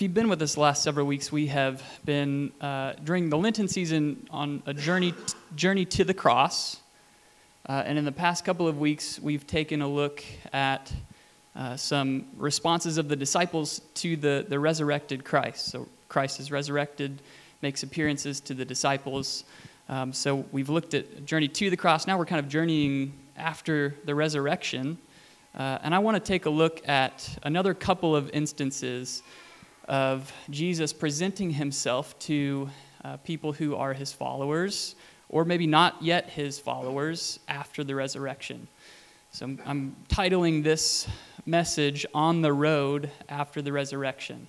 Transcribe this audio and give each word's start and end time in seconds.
if 0.00 0.04
you've 0.04 0.14
been 0.14 0.30
with 0.30 0.40
us 0.40 0.54
the 0.54 0.60
last 0.60 0.82
several 0.82 1.04
weeks, 1.04 1.30
we 1.30 1.46
have 1.48 1.82
been 2.06 2.50
uh, 2.62 2.94
during 3.04 3.28
the 3.28 3.36
Lenten 3.36 3.68
season 3.68 4.26
on 4.30 4.62
a 4.64 4.72
journey 4.72 5.12
journey 5.56 5.84
to 5.84 6.04
the 6.04 6.14
cross, 6.14 6.80
uh, 7.68 7.82
and 7.84 7.98
in 7.98 8.06
the 8.06 8.12
past 8.12 8.42
couple 8.42 8.66
of 8.66 8.78
weeks, 8.78 9.20
we've 9.20 9.46
taken 9.46 9.82
a 9.82 9.86
look 9.86 10.24
at 10.54 10.90
uh, 11.54 11.76
some 11.76 12.24
responses 12.38 12.96
of 12.96 13.10
the 13.10 13.14
disciples 13.14 13.82
to 13.92 14.16
the 14.16 14.46
the 14.48 14.58
resurrected 14.58 15.22
Christ. 15.22 15.66
So 15.66 15.86
Christ 16.08 16.40
is 16.40 16.50
resurrected, 16.50 17.20
makes 17.60 17.82
appearances 17.82 18.40
to 18.40 18.54
the 18.54 18.64
disciples. 18.64 19.44
Um, 19.90 20.14
so 20.14 20.46
we've 20.50 20.70
looked 20.70 20.94
at 20.94 21.26
journey 21.26 21.48
to 21.48 21.68
the 21.68 21.76
cross. 21.76 22.06
Now 22.06 22.16
we're 22.16 22.24
kind 22.24 22.42
of 22.42 22.48
journeying 22.48 23.12
after 23.36 23.94
the 24.06 24.14
resurrection, 24.14 24.96
uh, 25.54 25.76
and 25.82 25.94
I 25.94 25.98
want 25.98 26.14
to 26.14 26.26
take 26.26 26.46
a 26.46 26.50
look 26.50 26.88
at 26.88 27.28
another 27.42 27.74
couple 27.74 28.16
of 28.16 28.30
instances 28.30 29.22
of 29.90 30.32
Jesus 30.50 30.92
presenting 30.92 31.50
himself 31.50 32.16
to 32.20 32.70
uh, 33.04 33.16
people 33.18 33.52
who 33.52 33.74
are 33.74 33.92
his 33.92 34.12
followers, 34.12 34.94
or 35.28 35.44
maybe 35.44 35.66
not 35.66 36.00
yet 36.00 36.30
his 36.30 36.60
followers, 36.60 37.40
after 37.48 37.82
the 37.82 37.94
resurrection. 37.94 38.68
So 39.32 39.46
I'm, 39.46 39.60
I'm 39.66 39.96
titling 40.08 40.62
this 40.62 41.08
message, 41.44 42.06
On 42.14 42.40
the 42.40 42.52
Road 42.52 43.10
After 43.28 43.60
the 43.60 43.72
Resurrection. 43.72 44.46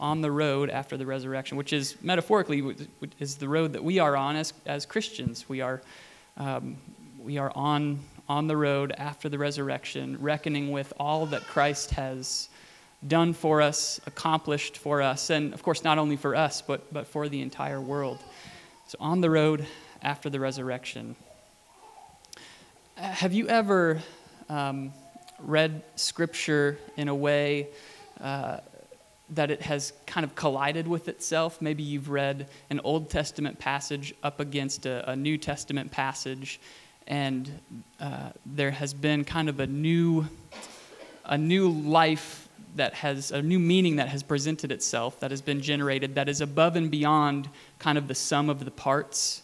On 0.00 0.22
the 0.22 0.30
road 0.30 0.70
after 0.70 0.96
the 0.96 1.06
resurrection, 1.06 1.56
which 1.56 1.72
is 1.72 1.96
metaphorically 2.02 2.74
is 3.20 3.36
the 3.36 3.48
road 3.48 3.74
that 3.74 3.84
we 3.84 3.98
are 3.98 4.16
on 4.16 4.34
as, 4.34 4.52
as 4.66 4.86
Christians. 4.86 5.48
We 5.48 5.60
are, 5.60 5.82
um, 6.36 6.78
we 7.22 7.38
are 7.38 7.52
on, 7.54 8.00
on 8.28 8.48
the 8.48 8.56
road 8.56 8.92
after 8.96 9.28
the 9.28 9.38
resurrection, 9.38 10.16
reckoning 10.20 10.72
with 10.72 10.92
all 10.98 11.26
that 11.26 11.42
Christ 11.42 11.90
has 11.92 12.48
done 13.06 13.32
for 13.32 13.60
us, 13.60 14.00
accomplished 14.06 14.78
for 14.78 15.02
us, 15.02 15.30
and 15.30 15.52
of 15.52 15.62
course, 15.62 15.84
not 15.84 15.98
only 15.98 16.16
for 16.16 16.34
us, 16.34 16.62
but, 16.62 16.92
but 16.92 17.06
for 17.06 17.28
the 17.28 17.42
entire 17.42 17.80
world. 17.80 18.18
So, 18.86 18.96
on 19.00 19.20
the 19.20 19.30
road 19.30 19.66
after 20.02 20.28
the 20.28 20.38
resurrection. 20.38 21.16
Have 22.96 23.32
you 23.32 23.48
ever 23.48 24.02
um, 24.48 24.92
read 25.40 25.82
Scripture 25.96 26.78
in 26.96 27.08
a 27.08 27.14
way 27.14 27.68
uh, 28.20 28.58
that 29.30 29.50
it 29.50 29.62
has 29.62 29.92
kind 30.06 30.24
of 30.24 30.34
collided 30.34 30.86
with 30.86 31.08
itself? 31.08 31.60
Maybe 31.60 31.82
you've 31.82 32.10
read 32.10 32.48
an 32.70 32.80
Old 32.84 33.10
Testament 33.10 33.58
passage 33.58 34.14
up 34.22 34.40
against 34.40 34.86
a, 34.86 35.10
a 35.10 35.16
New 35.16 35.38
Testament 35.38 35.90
passage, 35.90 36.60
and 37.06 37.50
uh, 37.98 38.30
there 38.46 38.70
has 38.70 38.94
been 38.94 39.24
kind 39.24 39.48
of 39.48 39.58
a 39.58 39.66
new, 39.66 40.26
a 41.24 41.38
new 41.38 41.70
life 41.70 42.43
that 42.74 42.94
has 42.94 43.30
a 43.30 43.40
new 43.40 43.58
meaning 43.58 43.96
that 43.96 44.08
has 44.08 44.22
presented 44.22 44.72
itself, 44.72 45.20
that 45.20 45.30
has 45.30 45.40
been 45.40 45.60
generated, 45.60 46.14
that 46.14 46.28
is 46.28 46.40
above 46.40 46.76
and 46.76 46.90
beyond 46.90 47.48
kind 47.78 47.98
of 47.98 48.08
the 48.08 48.14
sum 48.14 48.50
of 48.50 48.64
the 48.64 48.70
parts. 48.70 49.42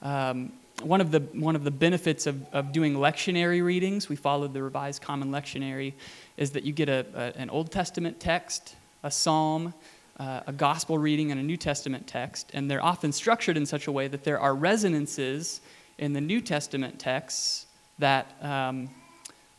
Um, 0.00 0.52
one 0.82 1.00
of 1.00 1.10
the 1.10 1.20
one 1.34 1.54
of 1.54 1.64
the 1.64 1.70
benefits 1.70 2.26
of, 2.26 2.46
of 2.52 2.72
doing 2.72 2.94
lectionary 2.94 3.62
readings, 3.62 4.08
we 4.08 4.16
followed 4.16 4.52
the 4.52 4.62
Revised 4.62 5.02
Common 5.02 5.30
Lectionary, 5.30 5.92
is 6.36 6.50
that 6.52 6.64
you 6.64 6.72
get 6.72 6.88
a, 6.88 7.06
a 7.14 7.40
an 7.40 7.50
Old 7.50 7.70
Testament 7.70 8.18
text, 8.18 8.74
a 9.02 9.10
psalm, 9.10 9.74
uh, 10.18 10.40
a 10.46 10.52
gospel 10.52 10.98
reading, 10.98 11.30
and 11.30 11.40
a 11.40 11.42
New 11.42 11.56
Testament 11.56 12.06
text, 12.06 12.50
and 12.54 12.70
they're 12.70 12.84
often 12.84 13.12
structured 13.12 13.56
in 13.56 13.66
such 13.66 13.86
a 13.86 13.92
way 13.92 14.08
that 14.08 14.24
there 14.24 14.40
are 14.40 14.54
resonances 14.54 15.60
in 15.98 16.12
the 16.12 16.20
New 16.20 16.40
Testament 16.40 16.98
texts 16.98 17.66
that 17.98 18.34
um, 18.42 18.88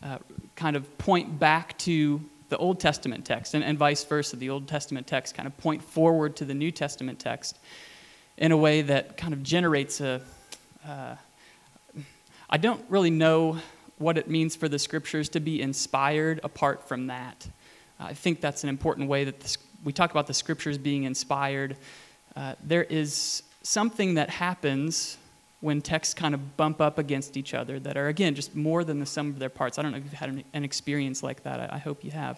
uh, 0.02 0.18
kind 0.56 0.76
of 0.76 0.98
point 0.98 1.40
back 1.40 1.78
to 1.78 2.22
the 2.54 2.60
Old 2.60 2.80
Testament 2.80 3.26
text, 3.26 3.56
and, 3.56 3.64
and 3.64 3.80
vice 3.80 4.04
versa. 4.04 4.36
The 4.36 4.52
Old 4.52 4.68
Testament 4.68 5.08
text 5.08 5.34
kind 5.34 5.48
of 5.48 5.58
point 5.58 5.82
forward 5.82 6.36
to 6.36 6.46
the 6.46 6.54
New 6.54 6.70
Testament 6.70 7.18
text 7.18 7.58
in 8.38 8.52
a 8.52 8.58
way 8.58 8.84
that 8.84 9.18
kind 9.18 9.34
of 9.34 9.42
generates 9.42 10.00
a. 10.02 10.22
Uh, 10.88 11.16
I 12.52 12.58
don't 12.58 12.86
really 12.90 13.10
know 13.10 13.58
what 13.98 14.20
it 14.20 14.30
means 14.30 14.56
for 14.56 14.70
the 14.70 14.78
scriptures 14.78 15.30
to 15.30 15.40
be 15.40 15.64
inspired 15.64 16.42
apart 16.44 16.88
from 16.88 17.08
that. 17.08 17.48
I 18.00 18.14
think 18.14 18.40
that's 18.40 18.62
an 18.62 18.70
important 18.70 19.10
way 19.10 19.24
that 19.24 19.58
we 19.84 19.92
talk 19.92 20.12
about 20.12 20.28
the 20.28 20.36
scriptures 20.36 20.78
being 20.78 21.06
inspired. 21.06 21.76
Uh, 22.36 22.54
there 22.64 22.84
is 22.84 23.42
something 23.64 24.14
that 24.14 24.30
happens 24.30 25.18
when 25.64 25.82
texts 25.82 26.14
kind 26.14 26.34
of 26.34 26.58
bump 26.58 26.82
up 26.82 26.98
against 26.98 27.38
each 27.38 27.54
other 27.54 27.80
that 27.80 27.96
are, 27.96 28.10
again, 28.10 28.36
just 28.36 28.54
more 28.54 28.84
than 28.84 29.00
the 29.00 29.06
sum 29.06 29.30
of 29.30 29.40
their 29.40 29.50
parts. 29.50 29.80
I 29.80 29.82
don't 29.82 29.92
know 29.92 29.98
if 29.98 30.04
you've 30.04 30.12
had 30.12 30.28
an, 30.28 30.44
an 30.52 30.66
experience 30.66 31.24
like 31.24 31.44
that. 31.44 31.62
I, 31.62 31.76
I, 31.76 31.78
hope 31.78 32.04
you 32.04 32.12
have. 32.12 32.38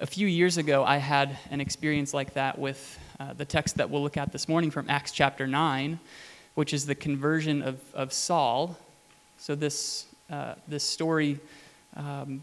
A 0.00 0.06
few 0.06 0.26
years 0.26 0.56
ago, 0.56 0.82
I 0.82 0.96
had 0.96 1.38
an 1.52 1.60
experience 1.60 2.12
like 2.12 2.34
that 2.34 2.58
with 2.58 2.98
uh, 3.20 3.32
the 3.34 3.44
text 3.44 3.76
that 3.76 3.88
we'll 3.88 4.02
look 4.02 4.16
at 4.16 4.32
this 4.32 4.48
morning 4.48 4.72
from 4.72 4.90
Acts 4.90 5.12
chapter 5.12 5.46
9, 5.46 6.00
which 6.56 6.74
is 6.74 6.84
the 6.84 6.96
conversion 6.96 7.62
of, 7.62 7.80
of 7.94 8.12
Saul. 8.12 8.76
So, 9.38 9.54
this, 9.54 10.06
uh, 10.28 10.56
this 10.66 10.82
story 10.82 11.38
um, 11.96 12.42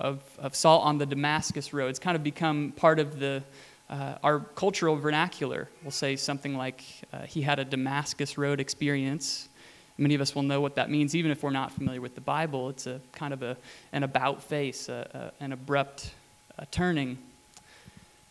of, 0.00 0.20
of 0.40 0.56
Saul 0.56 0.80
on 0.80 0.98
the 0.98 1.06
Damascus 1.06 1.72
road, 1.72 1.86
has 1.86 2.00
kind 2.00 2.16
of 2.16 2.24
become 2.24 2.72
part 2.76 2.98
of 2.98 3.20
the 3.20 3.44
uh, 3.90 4.16
our 4.22 4.40
cultural 4.40 4.96
vernacular 4.96 5.68
will 5.82 5.90
say 5.90 6.16
something 6.16 6.56
like, 6.56 6.82
uh, 7.12 7.22
he 7.22 7.42
had 7.42 7.58
a 7.58 7.64
Damascus 7.64 8.36
Road 8.36 8.60
experience. 8.60 9.48
Many 9.96 10.14
of 10.14 10.20
us 10.20 10.34
will 10.34 10.42
know 10.42 10.60
what 10.60 10.76
that 10.76 10.90
means, 10.90 11.16
even 11.16 11.30
if 11.30 11.42
we're 11.42 11.50
not 11.50 11.72
familiar 11.72 12.00
with 12.00 12.14
the 12.14 12.20
Bible. 12.20 12.68
It's 12.68 12.86
a 12.86 13.00
kind 13.12 13.32
of 13.32 13.42
a, 13.42 13.56
an 13.92 14.02
about 14.02 14.42
face, 14.42 14.88
a, 14.88 15.32
a, 15.40 15.44
an 15.44 15.52
abrupt 15.52 16.10
uh, 16.58 16.66
turning. 16.70 17.18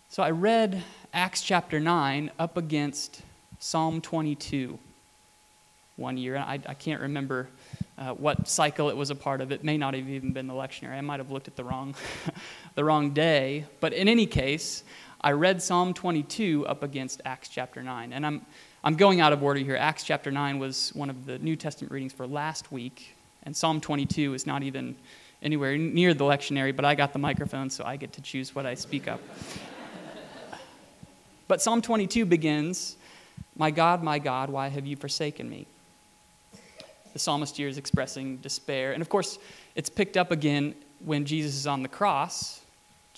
So 0.09 0.23
I 0.23 0.31
read 0.31 0.83
Acts 1.13 1.41
chapter 1.41 1.79
9 1.79 2.31
up 2.39 2.55
against 2.55 3.21
Psalm 3.59 3.99
22 3.99 4.77
one 5.97 6.15
year. 6.15 6.37
I, 6.37 6.59
I 6.65 6.73
can't 6.75 7.01
remember 7.01 7.49
uh, 7.97 8.11
what 8.11 8.47
cycle 8.47 8.89
it 8.89 8.95
was 8.95 9.09
a 9.09 9.15
part 9.15 9.41
of. 9.41 9.51
It 9.51 9.63
may 9.63 9.77
not 9.77 9.95
have 9.95 10.07
even 10.07 10.31
been 10.31 10.47
the 10.47 10.53
lectionary. 10.53 10.91
I 10.91 11.01
might 11.01 11.19
have 11.19 11.31
looked 11.31 11.47
at 11.47 11.55
the 11.55 11.63
wrong, 11.63 11.95
the 12.75 12.83
wrong 12.83 13.11
day. 13.11 13.65
But 13.79 13.93
in 13.93 14.07
any 14.07 14.27
case, 14.27 14.83
I 15.21 15.31
read 15.31 15.63
Psalm 15.63 15.95
22 15.95 16.67
up 16.67 16.83
against 16.83 17.21
Acts 17.25 17.49
chapter 17.49 17.81
9. 17.81 18.13
And 18.13 18.23
I'm, 18.23 18.45
I'm 18.83 18.95
going 18.95 19.19
out 19.19 19.33
of 19.33 19.41
order 19.41 19.59
here. 19.59 19.75
Acts 19.75 20.03
chapter 20.03 20.29
9 20.29 20.59
was 20.59 20.91
one 20.93 21.09
of 21.09 21.25
the 21.25 21.39
New 21.39 21.55
Testament 21.55 21.91
readings 21.91 22.13
for 22.13 22.27
last 22.27 22.71
week, 22.71 23.15
and 23.43 23.55
Psalm 23.55 23.81
22 23.81 24.35
is 24.35 24.45
not 24.45 24.61
even 24.61 24.95
anywhere 25.41 25.75
near 25.75 26.13
the 26.13 26.23
lectionary, 26.23 26.75
but 26.75 26.85
I 26.85 26.93
got 26.93 27.13
the 27.13 27.19
microphone, 27.19 27.71
so 27.71 27.83
I 27.83 27.95
get 27.95 28.13
to 28.13 28.21
choose 28.21 28.53
what 28.53 28.67
I 28.67 28.75
speak 28.75 29.07
up. 29.07 29.19
but 31.47 31.63
Psalm 31.63 31.81
22 31.81 32.25
begins 32.25 32.95
My 33.55 33.71
God, 33.71 34.03
my 34.03 34.19
God, 34.19 34.51
why 34.51 34.67
have 34.67 34.85
you 34.85 34.95
forsaken 34.95 35.49
me? 35.49 35.65
The 37.13 37.19
psalmist 37.19 37.57
here 37.57 37.67
is 37.67 37.79
expressing 37.79 38.37
despair. 38.37 38.93
And 38.93 39.01
of 39.01 39.09
course, 39.09 39.39
it's 39.73 39.89
picked 39.89 40.15
up 40.15 40.29
again 40.29 40.75
when 41.03 41.25
Jesus 41.25 41.55
is 41.55 41.65
on 41.65 41.81
the 41.81 41.89
cross 41.89 42.61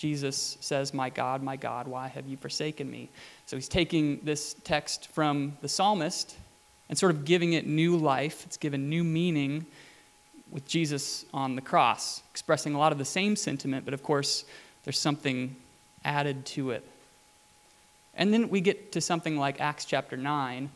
Jesus 0.00 0.56
says, 0.62 0.94
My 0.94 1.10
God, 1.10 1.42
my 1.42 1.56
God, 1.56 1.86
why 1.86 2.08
have 2.08 2.26
you 2.26 2.38
forsaken 2.38 2.90
me? 2.90 3.10
So 3.44 3.54
he's 3.54 3.68
taking 3.68 4.18
this 4.22 4.56
text 4.64 5.08
from 5.08 5.58
the 5.60 5.68
psalmist 5.68 6.36
and 6.88 6.96
sort 6.96 7.12
of 7.12 7.26
giving 7.26 7.52
it 7.52 7.66
new 7.66 7.98
life. 7.98 8.46
It's 8.46 8.56
given 8.56 8.88
new 8.88 9.04
meaning 9.04 9.66
with 10.50 10.66
Jesus 10.66 11.26
on 11.34 11.54
the 11.54 11.60
cross, 11.60 12.22
expressing 12.30 12.72
a 12.72 12.78
lot 12.78 12.92
of 12.92 12.98
the 12.98 13.04
same 13.04 13.36
sentiment, 13.36 13.84
but 13.84 13.92
of 13.92 14.02
course, 14.02 14.46
there's 14.84 14.98
something 14.98 15.54
added 16.02 16.46
to 16.46 16.70
it. 16.70 16.88
And 18.14 18.32
then 18.32 18.48
we 18.48 18.62
get 18.62 18.92
to 18.92 19.02
something 19.02 19.36
like 19.36 19.60
Acts 19.60 19.84
chapter 19.84 20.16
9. 20.16 20.70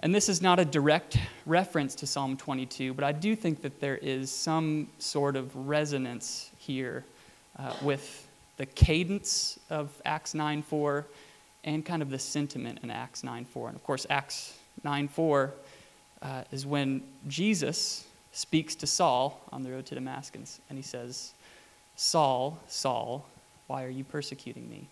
And 0.00 0.14
this 0.14 0.30
is 0.30 0.40
not 0.40 0.58
a 0.58 0.64
direct 0.64 1.18
reference 1.44 1.94
to 1.96 2.06
Psalm 2.06 2.38
22, 2.38 2.94
but 2.94 3.04
I 3.04 3.12
do 3.12 3.36
think 3.36 3.60
that 3.60 3.78
there 3.78 3.98
is 3.98 4.30
some 4.30 4.88
sort 4.98 5.36
of 5.36 5.54
resonance 5.54 6.50
here 6.56 7.04
uh, 7.58 7.74
with 7.82 8.24
the 8.58 8.66
cadence 8.66 9.58
of 9.70 9.90
Acts 10.04 10.34
9 10.34 10.62
4 10.62 11.06
and 11.64 11.84
kind 11.84 12.02
of 12.02 12.10
the 12.10 12.18
sentiment 12.18 12.80
in 12.82 12.90
Acts 12.90 13.24
9 13.24 13.46
4. 13.46 13.68
And 13.68 13.76
of 13.76 13.82
course, 13.82 14.06
Acts 14.10 14.58
9 14.84 15.08
4 15.08 15.54
uh, 16.20 16.42
is 16.52 16.66
when 16.66 17.02
Jesus 17.26 18.04
speaks 18.32 18.74
to 18.76 18.86
Saul 18.86 19.40
on 19.50 19.62
the 19.62 19.70
road 19.70 19.86
to 19.86 19.94
Damascus, 19.94 20.60
and 20.68 20.78
he 20.78 20.82
says, 20.82 21.32
Saul, 21.96 22.58
Saul, 22.68 23.26
why 23.66 23.84
are 23.84 23.88
you 23.88 24.04
persecuting 24.04 24.68
me? 24.68 24.86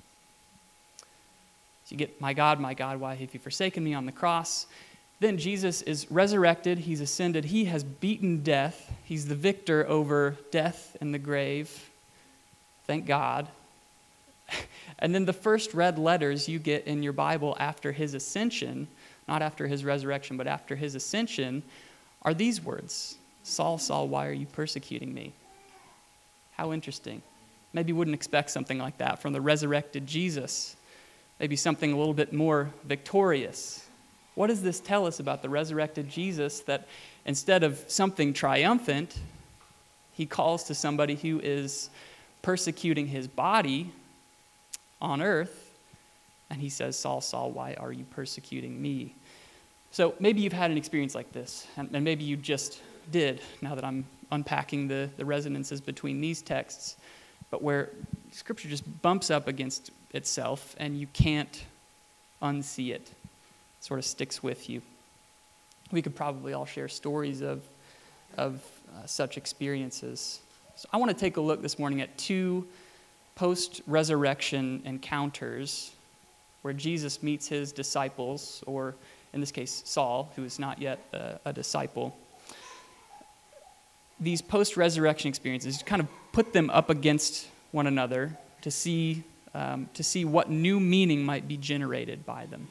So 1.84 1.92
you 1.92 1.96
get, 1.96 2.20
My 2.20 2.32
God, 2.32 2.58
my 2.58 2.74
God, 2.74 2.98
why 2.98 3.14
have 3.14 3.34
you 3.34 3.40
forsaken 3.40 3.84
me 3.84 3.94
on 3.94 4.06
the 4.06 4.12
cross? 4.12 4.66
Then 5.18 5.38
Jesus 5.38 5.80
is 5.82 6.10
resurrected, 6.10 6.78
he's 6.78 7.00
ascended, 7.00 7.46
he 7.46 7.64
has 7.66 7.82
beaten 7.82 8.42
death, 8.42 8.92
he's 9.04 9.26
the 9.26 9.34
victor 9.34 9.88
over 9.88 10.36
death 10.50 10.96
and 11.00 11.14
the 11.14 11.18
grave. 11.18 11.90
Thank 12.86 13.06
God. 13.06 13.48
And 14.98 15.14
then 15.14 15.26
the 15.26 15.34
first 15.34 15.74
red 15.74 15.98
letters 15.98 16.48
you 16.48 16.58
get 16.58 16.86
in 16.86 17.02
your 17.02 17.12
Bible 17.12 17.54
after 17.60 17.92
his 17.92 18.14
ascension, 18.14 18.88
not 19.28 19.42
after 19.42 19.66
his 19.66 19.84
resurrection, 19.84 20.38
but 20.38 20.46
after 20.46 20.74
his 20.74 20.94
ascension, 20.94 21.62
are 22.22 22.32
these 22.32 22.62
words 22.62 23.18
Saul, 23.42 23.76
Saul, 23.76 24.08
why 24.08 24.26
are 24.26 24.32
you 24.32 24.46
persecuting 24.46 25.12
me? 25.12 25.32
How 26.56 26.72
interesting. 26.72 27.20
maybe 27.74 27.88
you 27.88 27.96
wouldn't 27.96 28.14
expect 28.14 28.50
something 28.50 28.78
like 28.78 28.96
that 28.98 29.20
from 29.20 29.34
the 29.34 29.40
resurrected 29.40 30.06
Jesus. 30.06 30.76
Maybe 31.38 31.56
something 31.56 31.92
a 31.92 31.96
little 31.98 32.14
bit 32.14 32.32
more 32.32 32.70
victorious. 32.84 33.86
What 34.34 34.46
does 34.48 34.62
this 34.62 34.80
tell 34.80 35.06
us 35.06 35.20
about 35.20 35.42
the 35.42 35.48
resurrected 35.48 36.08
Jesus 36.08 36.60
that 36.60 36.88
instead 37.26 37.62
of 37.62 37.84
something 37.86 38.32
triumphant, 38.32 39.16
he 40.14 40.24
calls 40.26 40.64
to 40.64 40.74
somebody 40.74 41.14
who 41.14 41.38
is 41.40 41.90
persecuting 42.46 43.08
his 43.08 43.26
body 43.26 43.90
on 45.02 45.20
earth, 45.20 45.76
and 46.48 46.60
he 46.60 46.68
says, 46.68 46.96
Saul, 46.96 47.20
Saul, 47.20 47.50
why 47.50 47.74
are 47.74 47.90
you 47.90 48.04
persecuting 48.04 48.80
me? 48.80 49.16
So 49.90 50.14
maybe 50.20 50.42
you've 50.42 50.52
had 50.52 50.70
an 50.70 50.76
experience 50.76 51.12
like 51.16 51.32
this, 51.32 51.66
and, 51.76 51.90
maybe 51.90 52.22
you 52.22 52.36
just 52.36 52.80
did, 53.10 53.40
now 53.62 53.74
that 53.74 53.84
I'm 53.84 54.04
unpacking 54.30 54.86
the, 54.86 55.10
the 55.16 55.24
resonances 55.24 55.80
between 55.80 56.20
these 56.20 56.40
texts, 56.40 56.94
but 57.50 57.62
where 57.62 57.90
Scripture 58.30 58.68
just 58.68 58.84
bumps 59.02 59.28
up 59.28 59.48
against 59.48 59.90
itself 60.14 60.76
and 60.78 60.96
you 60.96 61.08
can't 61.08 61.64
unsee 62.40 62.90
it. 62.90 63.00
it 63.00 63.12
sort 63.80 63.98
of 63.98 64.04
sticks 64.04 64.40
with 64.40 64.70
you. 64.70 64.82
We 65.90 66.00
could 66.00 66.14
probably 66.14 66.52
all 66.52 66.64
share 66.64 66.86
stories 66.86 67.40
of, 67.40 67.64
of 68.36 68.62
uh, 68.96 69.04
such 69.06 69.36
experiences. 69.36 70.38
So 70.78 70.86
I 70.92 70.98
want 70.98 71.10
to 71.10 71.16
take 71.16 71.38
a 71.38 71.40
look 71.40 71.62
this 71.62 71.78
morning 71.78 72.02
at 72.02 72.18
two 72.18 72.66
post 73.34 73.80
resurrection 73.86 74.82
encounters 74.84 75.92
where 76.60 76.74
Jesus 76.74 77.22
meets 77.22 77.48
his 77.48 77.72
disciples, 77.72 78.62
or 78.66 78.94
in 79.32 79.40
this 79.40 79.50
case, 79.50 79.82
Saul, 79.86 80.30
who 80.36 80.44
is 80.44 80.58
not 80.58 80.78
yet 80.78 80.98
a, 81.14 81.40
a 81.46 81.52
disciple. 81.54 82.14
These 84.20 84.42
post 84.42 84.76
resurrection 84.76 85.30
experiences, 85.30 85.82
kind 85.82 86.02
of 86.02 86.08
put 86.32 86.52
them 86.52 86.68
up 86.68 86.90
against 86.90 87.48
one 87.72 87.86
another 87.86 88.36
to 88.60 88.70
see, 88.70 89.24
um, 89.54 89.88
to 89.94 90.04
see 90.04 90.26
what 90.26 90.50
new 90.50 90.78
meaning 90.78 91.24
might 91.24 91.48
be 91.48 91.56
generated 91.56 92.26
by 92.26 92.44
them. 92.44 92.68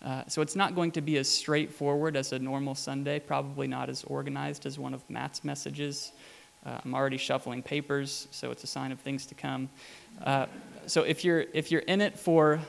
Uh, 0.00 0.22
so 0.28 0.40
it's 0.40 0.56
not 0.56 0.74
going 0.74 0.92
to 0.92 1.02
be 1.02 1.18
as 1.18 1.28
straightforward 1.28 2.16
as 2.16 2.32
a 2.32 2.38
normal 2.38 2.74
Sunday, 2.74 3.20
probably 3.20 3.66
not 3.66 3.90
as 3.90 4.02
organized 4.04 4.64
as 4.64 4.78
one 4.78 4.94
of 4.94 5.02
Matt's 5.10 5.44
messages. 5.44 6.12
Uh, 6.66 6.78
I'm 6.84 6.94
already 6.94 7.16
shuffling 7.16 7.62
papers, 7.62 8.28
so 8.30 8.50
it's 8.50 8.64
a 8.64 8.66
sign 8.66 8.92
of 8.92 9.00
things 9.00 9.26
to 9.26 9.34
come. 9.34 9.68
Uh, 10.22 10.46
so 10.86 11.02
if 11.02 11.24
you're, 11.24 11.44
if 11.52 11.70
you're 11.70 11.82
in 11.82 12.00
it 12.00 12.18
for 12.18 12.60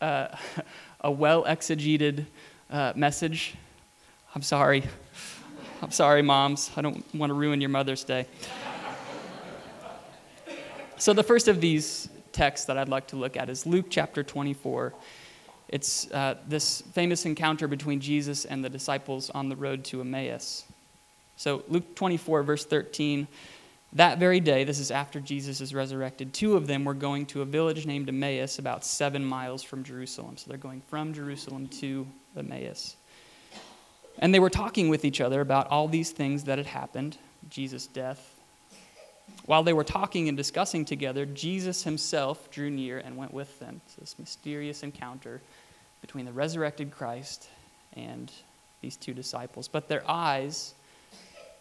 uh, 0.00 0.28
a 1.00 1.10
well 1.10 1.44
exegeted 1.44 2.26
uh, 2.70 2.92
message, 2.96 3.54
I'm 4.34 4.42
sorry. 4.42 4.84
I'm 5.80 5.92
sorry, 5.92 6.22
moms. 6.22 6.70
I 6.76 6.82
don't 6.82 7.04
want 7.14 7.30
to 7.30 7.34
ruin 7.34 7.60
your 7.60 7.70
Mother's 7.70 8.02
Day. 8.04 8.26
so 10.96 11.12
the 11.12 11.22
first 11.22 11.46
of 11.46 11.60
these 11.60 12.08
texts 12.32 12.66
that 12.66 12.76
I'd 12.76 12.88
like 12.88 13.06
to 13.08 13.16
look 13.16 13.36
at 13.36 13.48
is 13.48 13.64
Luke 13.64 13.86
chapter 13.88 14.22
24. 14.22 14.92
It's 15.68 16.10
uh, 16.10 16.36
this 16.48 16.82
famous 16.92 17.26
encounter 17.26 17.68
between 17.68 18.00
Jesus 18.00 18.44
and 18.44 18.64
the 18.64 18.70
disciples 18.70 19.30
on 19.30 19.48
the 19.48 19.56
road 19.56 19.84
to 19.84 20.00
Emmaus. 20.00 20.64
So, 21.38 21.62
Luke 21.68 21.94
24, 21.94 22.42
verse 22.42 22.64
13. 22.64 23.28
That 23.94 24.18
very 24.18 24.40
day, 24.40 24.64
this 24.64 24.80
is 24.80 24.90
after 24.90 25.18
Jesus 25.18 25.62
is 25.62 25.72
resurrected, 25.72 26.34
two 26.34 26.56
of 26.56 26.66
them 26.66 26.84
were 26.84 26.94
going 26.94 27.24
to 27.26 27.40
a 27.40 27.46
village 27.46 27.86
named 27.86 28.08
Emmaus, 28.08 28.58
about 28.58 28.84
seven 28.84 29.24
miles 29.24 29.62
from 29.62 29.82
Jerusalem. 29.82 30.36
So 30.36 30.48
they're 30.48 30.58
going 30.58 30.82
from 30.88 31.14
Jerusalem 31.14 31.68
to 31.68 32.06
Emmaus. 32.36 32.96
And 34.18 34.34
they 34.34 34.40
were 34.40 34.50
talking 34.50 34.90
with 34.90 35.06
each 35.06 35.20
other 35.22 35.40
about 35.40 35.68
all 35.68 35.88
these 35.88 36.10
things 36.10 36.44
that 36.44 36.58
had 36.58 36.66
happened 36.66 37.16
Jesus' 37.48 37.86
death. 37.86 38.34
While 39.46 39.62
they 39.62 39.72
were 39.72 39.84
talking 39.84 40.28
and 40.28 40.36
discussing 40.36 40.84
together, 40.84 41.24
Jesus 41.24 41.84
himself 41.84 42.50
drew 42.50 42.68
near 42.68 42.98
and 42.98 43.16
went 43.16 43.32
with 43.32 43.58
them. 43.60 43.80
This 43.98 44.18
mysterious 44.18 44.82
encounter 44.82 45.40
between 46.00 46.26
the 46.26 46.32
resurrected 46.32 46.90
Christ 46.90 47.48
and 47.94 48.30
these 48.82 48.96
two 48.96 49.14
disciples. 49.14 49.68
But 49.68 49.88
their 49.88 50.02
eyes 50.10 50.74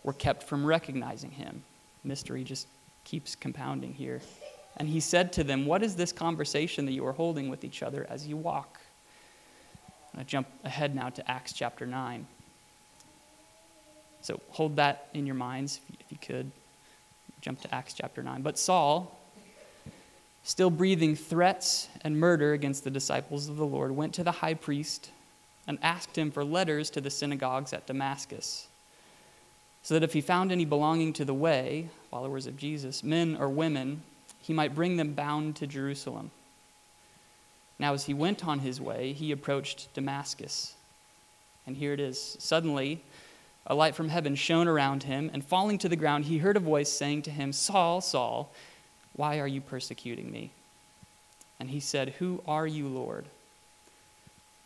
were 0.04 0.14
kept 0.14 0.44
from 0.44 0.66
recognizing 0.66 1.32
him. 1.32 1.64
Mystery 2.04 2.44
just 2.44 2.68
keeps 3.04 3.36
compounding 3.36 3.94
here. 3.94 4.22
And 4.78 4.88
he 4.88 5.00
said 5.00 5.34
to 5.34 5.44
them, 5.44 5.66
What 5.66 5.84
is 5.84 5.96
this 5.96 6.12
conversation 6.12 6.86
that 6.86 6.92
you 6.92 7.06
are 7.06 7.14
holding 7.14 7.50
with 7.50 7.64
each 7.64 7.82
other 7.84 8.06
as 8.10 8.28
you 8.28 8.38
walk? 8.38 8.80
I 10.18 10.24
jump 10.24 10.48
ahead 10.64 10.96
now 10.96 11.10
to 11.10 11.30
Acts 11.30 11.54
chapter 11.54 11.86
9. 11.86 12.26
So 14.22 14.40
hold 14.50 14.76
that 14.78 15.08
in 15.14 15.26
your 15.26 15.36
minds 15.36 15.80
if 16.00 16.12
you 16.12 16.18
could. 16.22 16.52
Jump 17.42 17.62
to 17.62 17.74
Acts 17.74 17.94
chapter 17.94 18.24
9. 18.24 18.42
But 18.42 18.58
Saul, 18.58 19.16
still 20.44 20.72
breathing 20.72 21.16
threats 21.16 21.88
and 22.02 22.20
murder 22.20 22.54
against 22.54 22.84
the 22.84 22.90
disciples 22.90 23.48
of 23.48 23.58
the 23.58 23.66
Lord, 23.66 23.92
went 23.92 24.14
to 24.16 24.24
the 24.24 24.32
high 24.32 24.56
priest 24.56 25.12
and 25.68 25.78
asked 25.82 26.18
him 26.18 26.32
for 26.32 26.44
letters 26.44 26.90
to 26.92 27.02
the 27.02 27.10
synagogues 27.10 27.74
at 27.74 27.86
Damascus, 27.86 28.68
so 29.88 29.94
that 29.94 30.04
if 30.04 30.12
he 30.12 30.20
found 30.20 30.52
any 30.52 30.66
belonging 30.66 31.14
to 31.14 31.24
the 31.24 31.34
way, 31.34 31.88
followers 32.12 32.46
of 32.46 32.58
Jesus, 32.58 33.06
men 33.06 33.38
or 33.40 33.48
women, 33.48 34.02
he 34.42 34.52
might 34.52 34.76
bring 34.76 34.98
them 34.98 35.14
bound 35.14 35.56
to 35.56 35.66
Jerusalem. 35.66 36.30
Now, 37.80 37.94
as 37.94 38.04
he 38.04 38.14
went 38.14 38.46
on 38.46 38.60
his 38.60 38.82
way, 38.82 39.14
he 39.14 39.32
approached 39.32 39.88
Damascus. 39.94 40.74
And 41.66 41.78
here 41.78 41.94
it 41.94 42.02
is. 42.02 42.36
Suddenly, 42.38 43.02
a 43.66 43.76
light 43.76 43.96
from 43.96 44.10
heaven 44.10 44.36
shone 44.36 44.68
around 44.68 45.04
him, 45.04 45.32
and 45.34 45.42
falling 45.42 45.78
to 45.78 45.88
the 45.88 45.96
ground, 45.96 46.26
he 46.26 46.40
heard 46.40 46.58
a 46.58 46.60
voice 46.60 46.92
saying 46.92 47.22
to 47.22 47.32
him, 47.32 47.54
Saul, 47.54 48.02
Saul, 48.02 48.52
why 49.16 49.40
are 49.40 49.48
you 49.48 49.62
persecuting 49.62 50.30
me? 50.30 50.52
And 51.62 51.70
he 51.70 51.80
said, 51.80 52.10
Who 52.20 52.44
are 52.46 52.68
you, 52.68 52.90
Lord? 52.90 53.26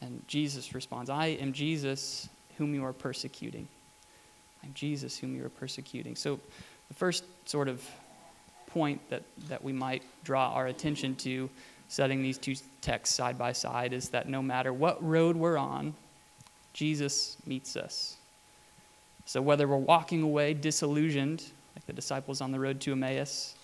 And 0.02 0.24
Jesus 0.28 0.74
responds, 0.74 1.12
I 1.12 1.28
am 1.28 1.54
Jesus 1.54 2.28
whom 2.58 2.74
you 2.74 2.84
are 2.84 2.92
persecuting. 2.92 3.68
I'm 4.63 4.74
Jesus 4.74 5.18
whom 5.18 5.36
you 5.36 5.46
are 5.46 5.50
persecuting. 5.50 6.16
So, 6.16 6.40
the 6.88 6.94
first 6.94 7.24
sort 7.46 7.68
of 7.68 7.84
point 8.68 9.02
that, 9.10 9.24
that 9.48 9.63
we 9.63 9.72
might 9.72 10.04
draw 10.24 10.54
our 10.54 10.68
attention 10.68 11.16
to, 11.16 11.50
setting 11.88 12.22
these 12.22 12.38
two 12.38 12.56
texts 12.81 13.16
side 13.16 13.38
by 13.38 13.52
side, 13.52 13.94
is 13.94 14.10
that 14.10 14.30
no 14.30 14.42
matter 14.42 14.72
what 14.72 15.04
road 15.04 15.36
we're 15.36 15.58
on, 15.58 15.94
Jesus 16.74 17.38
meets 17.46 17.75
us. 17.75 18.18
So, 19.25 19.42
whether 19.42 19.68
we're 19.68 19.78
walking 19.78 20.22
away 20.22 20.54
disillusioned, 20.54 21.44
like 21.75 21.86
the 21.86 21.94
disciples 21.94 22.42
on 22.42 22.52
the 22.52 22.60
road 22.60 22.80
to 22.81 22.92
Emmaus, 22.92 23.56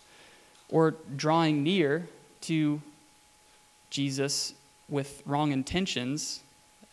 or 0.70 0.96
drawing 1.16 1.64
near 1.64 2.08
to 2.42 2.82
Jesus 3.90 4.54
with 4.90 5.22
wrong 5.26 5.52
intentions, 5.52 6.42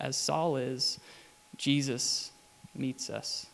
as 0.01 0.17
Saul 0.17 0.57
is, 0.57 0.99
Jesus 1.57 2.33
meets 2.75 3.11
us. 3.11 3.47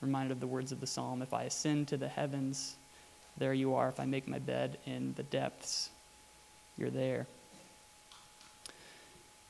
Reminded 0.00 0.32
of 0.32 0.40
the 0.40 0.46
words 0.46 0.72
of 0.72 0.80
the 0.80 0.86
psalm 0.86 1.22
If 1.22 1.32
I 1.32 1.44
ascend 1.44 1.88
to 1.88 1.96
the 1.96 2.08
heavens, 2.08 2.76
there 3.36 3.54
you 3.54 3.74
are. 3.74 3.88
If 3.88 4.00
I 4.00 4.04
make 4.04 4.28
my 4.28 4.38
bed 4.38 4.78
in 4.86 5.14
the 5.14 5.22
depths, 5.24 5.90
you're 6.76 6.90
there. 6.90 7.26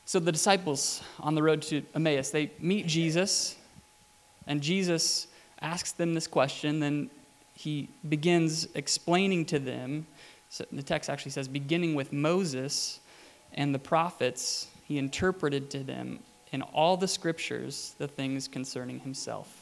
So 0.05 0.19
the 0.19 0.31
disciples 0.31 1.03
on 1.19 1.35
the 1.35 1.43
road 1.43 1.61
to 1.63 1.83
Emmaus, 1.93 2.31
they 2.31 2.51
meet 2.59 2.87
Jesus, 2.87 3.55
and 4.47 4.61
Jesus 4.61 5.27
asks 5.61 5.91
them 5.91 6.15
this 6.15 6.25
question. 6.25 6.79
Then 6.79 7.11
he 7.53 7.89
begins 8.07 8.67
explaining 8.73 9.45
to 9.45 9.59
them 9.59 10.07
so 10.49 10.65
the 10.71 10.83
text 10.83 11.09
actually 11.09 11.31
says, 11.31 11.47
beginning 11.47 11.93
with 11.93 12.11
Moses 12.11 12.99
and 13.53 13.73
the 13.73 13.79
prophets, 13.79 14.67
he 14.85 14.97
interpreted 14.97 15.69
to 15.71 15.83
them 15.83 16.19
in 16.51 16.63
all 16.63 16.97
the 16.97 17.07
scriptures 17.07 17.93
the 17.99 18.07
things 18.07 18.47
concerning 18.47 18.99
himself. 18.99 19.58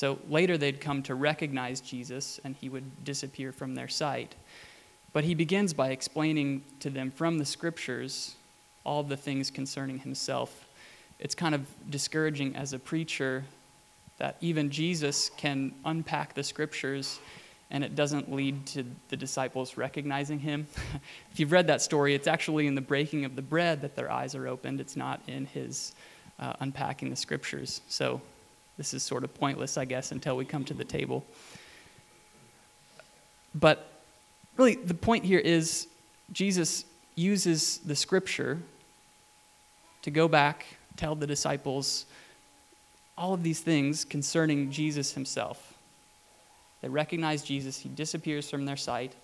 So 0.00 0.18
later 0.30 0.56
they'd 0.56 0.80
come 0.80 1.02
to 1.02 1.14
recognize 1.14 1.82
Jesus 1.82 2.40
and 2.42 2.56
he 2.56 2.70
would 2.70 3.04
disappear 3.04 3.52
from 3.52 3.74
their 3.74 3.88
sight. 3.88 4.34
But 5.12 5.24
he 5.24 5.34
begins 5.34 5.74
by 5.74 5.90
explaining 5.90 6.64
to 6.78 6.88
them 6.88 7.10
from 7.10 7.36
the 7.36 7.44
scriptures 7.44 8.34
all 8.82 9.02
the 9.02 9.18
things 9.18 9.50
concerning 9.50 9.98
himself. 9.98 10.66
It's 11.18 11.34
kind 11.34 11.54
of 11.54 11.66
discouraging 11.90 12.56
as 12.56 12.72
a 12.72 12.78
preacher 12.78 13.44
that 14.16 14.38
even 14.40 14.70
Jesus 14.70 15.30
can 15.36 15.74
unpack 15.84 16.32
the 16.32 16.44
scriptures 16.44 17.18
and 17.70 17.84
it 17.84 17.94
doesn't 17.94 18.32
lead 18.32 18.64
to 18.68 18.86
the 19.10 19.18
disciples 19.18 19.76
recognizing 19.76 20.38
him. 20.38 20.66
if 21.30 21.38
you've 21.38 21.52
read 21.52 21.66
that 21.66 21.82
story, 21.82 22.14
it's 22.14 22.26
actually 22.26 22.66
in 22.66 22.74
the 22.74 22.80
breaking 22.80 23.26
of 23.26 23.36
the 23.36 23.42
bread 23.42 23.82
that 23.82 23.96
their 23.96 24.10
eyes 24.10 24.34
are 24.34 24.48
opened, 24.48 24.80
it's 24.80 24.96
not 24.96 25.20
in 25.26 25.44
his 25.44 25.94
uh, 26.38 26.54
unpacking 26.60 27.10
the 27.10 27.16
scriptures. 27.16 27.82
So 27.86 28.22
this 28.80 28.94
is 28.94 29.02
sort 29.02 29.24
of 29.24 29.34
pointless, 29.34 29.76
I 29.76 29.84
guess, 29.84 30.10
until 30.10 30.36
we 30.36 30.46
come 30.46 30.64
to 30.64 30.74
the 30.74 30.84
table. 30.84 31.24
But 33.54 33.86
really, 34.56 34.76
the 34.76 34.94
point 34.94 35.24
here 35.24 35.38
is 35.38 35.86
Jesus 36.32 36.86
uses 37.14 37.78
the 37.78 37.94
scripture 37.94 38.58
to 40.00 40.10
go 40.10 40.28
back, 40.28 40.64
tell 40.96 41.14
the 41.14 41.26
disciples 41.26 42.06
all 43.18 43.34
of 43.34 43.42
these 43.42 43.60
things 43.60 44.06
concerning 44.06 44.70
Jesus 44.70 45.12
himself 45.12 45.70
they 46.80 46.88
recognize 46.88 47.42
Jesus. 47.42 47.78
He 47.78 47.88
disappears 47.88 48.48
from 48.48 48.64
their 48.64 48.76
sight. 48.76 49.14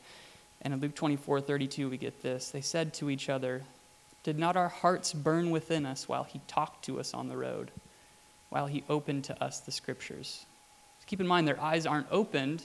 And 0.62 0.74
in 0.74 0.80
Luke 0.80 0.94
24 0.94 1.40
32, 1.40 1.88
we 1.88 1.96
get 1.96 2.22
this. 2.22 2.50
They 2.50 2.60
said 2.60 2.92
to 2.94 3.10
each 3.10 3.28
other, 3.28 3.62
Did 4.22 4.38
not 4.38 4.56
our 4.56 4.68
hearts 4.68 5.12
burn 5.12 5.50
within 5.50 5.86
us 5.86 6.08
while 6.08 6.24
he 6.24 6.40
talked 6.46 6.84
to 6.86 7.00
us 7.00 7.14
on 7.14 7.28
the 7.28 7.36
road, 7.36 7.70
while 8.50 8.66
he 8.66 8.84
opened 8.88 9.24
to 9.24 9.44
us 9.44 9.60
the 9.60 9.72
scriptures? 9.72 10.46
Keep 11.06 11.20
in 11.20 11.26
mind, 11.26 11.46
their 11.46 11.60
eyes 11.60 11.86
aren't 11.86 12.08
opened 12.10 12.64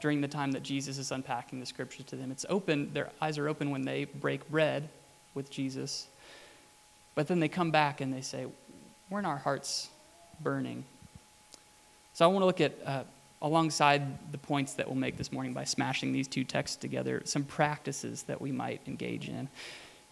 during 0.00 0.20
the 0.20 0.28
time 0.28 0.52
that 0.52 0.62
Jesus 0.62 0.98
is 0.98 1.10
unpacking 1.10 1.58
the 1.58 1.66
scriptures 1.66 2.04
to 2.06 2.16
them. 2.16 2.30
It's 2.30 2.46
open, 2.48 2.92
their 2.92 3.10
eyes 3.20 3.38
are 3.38 3.48
open 3.48 3.70
when 3.70 3.82
they 3.82 4.04
break 4.04 4.48
bread 4.50 4.88
with 5.34 5.50
Jesus. 5.50 6.06
But 7.14 7.26
then 7.26 7.40
they 7.40 7.48
come 7.48 7.70
back 7.70 8.00
and 8.00 8.12
they 8.12 8.20
say, 8.20 8.46
Weren't 9.10 9.26
our 9.26 9.38
hearts 9.38 9.88
burning? 10.40 10.84
So 12.12 12.24
I 12.24 12.28
want 12.28 12.42
to 12.42 12.46
look 12.46 12.60
at, 12.60 12.74
uh, 12.84 13.04
alongside 13.42 14.32
the 14.32 14.38
points 14.38 14.74
that 14.74 14.86
we'll 14.86 14.96
make 14.96 15.16
this 15.16 15.32
morning 15.32 15.52
by 15.52 15.64
smashing 15.64 16.12
these 16.12 16.28
two 16.28 16.44
texts 16.44 16.76
together, 16.76 17.22
some 17.24 17.44
practices 17.44 18.22
that 18.24 18.40
we 18.40 18.52
might 18.52 18.80
engage 18.86 19.28
in. 19.28 19.48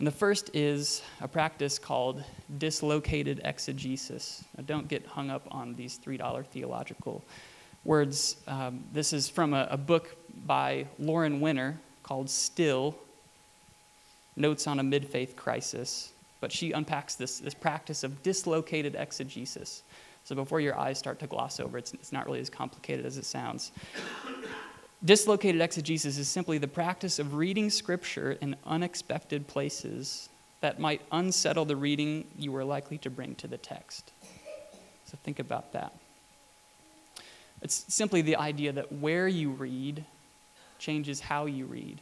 And 0.04 0.12
the 0.12 0.18
first 0.18 0.50
is 0.52 1.00
a 1.22 1.26
practice 1.26 1.78
called 1.78 2.22
dislocated 2.58 3.40
exegesis. 3.42 4.44
Now, 4.54 4.64
don't 4.66 4.86
get 4.86 5.06
hung 5.06 5.30
up 5.30 5.48
on 5.50 5.74
these 5.76 5.98
$3 5.98 6.44
theological 6.44 7.24
words. 7.86 8.36
Um, 8.46 8.84
this 8.92 9.14
is 9.14 9.30
from 9.30 9.54
a, 9.54 9.66
a 9.70 9.78
book 9.78 10.14
by 10.44 10.88
Lauren 10.98 11.40
Winner 11.40 11.80
called 12.02 12.28
Still 12.28 12.94
Notes 14.36 14.66
on 14.66 14.78
a 14.78 14.82
Mid 14.82 15.08
Faith 15.08 15.36
Crisis. 15.36 16.12
But 16.38 16.52
she 16.52 16.72
unpacks 16.72 17.14
this, 17.14 17.38
this 17.38 17.54
practice 17.54 18.04
of 18.04 18.22
dislocated 18.22 18.96
exegesis. 18.96 19.84
So 20.24 20.34
before 20.34 20.60
your 20.60 20.78
eyes 20.78 20.98
start 20.98 21.18
to 21.20 21.26
gloss 21.26 21.60
over, 21.60 21.78
it's, 21.78 21.94
it's 21.94 22.12
not 22.12 22.26
really 22.26 22.40
as 22.40 22.50
complicated 22.50 23.06
as 23.06 23.16
it 23.16 23.24
sounds. 23.24 23.72
Dislocated 25.04 25.60
exegesis 25.60 26.16
is 26.16 26.28
simply 26.28 26.56
the 26.56 26.68
practice 26.68 27.18
of 27.18 27.34
reading 27.34 27.68
Scripture 27.68 28.32
in 28.40 28.56
unexpected 28.64 29.46
places 29.46 30.30
that 30.60 30.80
might 30.80 31.02
unsettle 31.12 31.66
the 31.66 31.76
reading 31.76 32.24
you 32.38 32.50
were 32.52 32.64
likely 32.64 32.96
to 32.98 33.10
bring 33.10 33.34
to 33.34 33.46
the 33.46 33.58
text. 33.58 34.12
So 35.04 35.18
think 35.22 35.38
about 35.38 35.72
that. 35.72 35.92
It's 37.60 37.84
simply 37.92 38.22
the 38.22 38.36
idea 38.36 38.72
that 38.72 38.92
where 38.92 39.28
you 39.28 39.50
read 39.50 40.04
changes 40.78 41.20
how 41.20 41.46
you 41.46 41.66
read. 41.66 42.00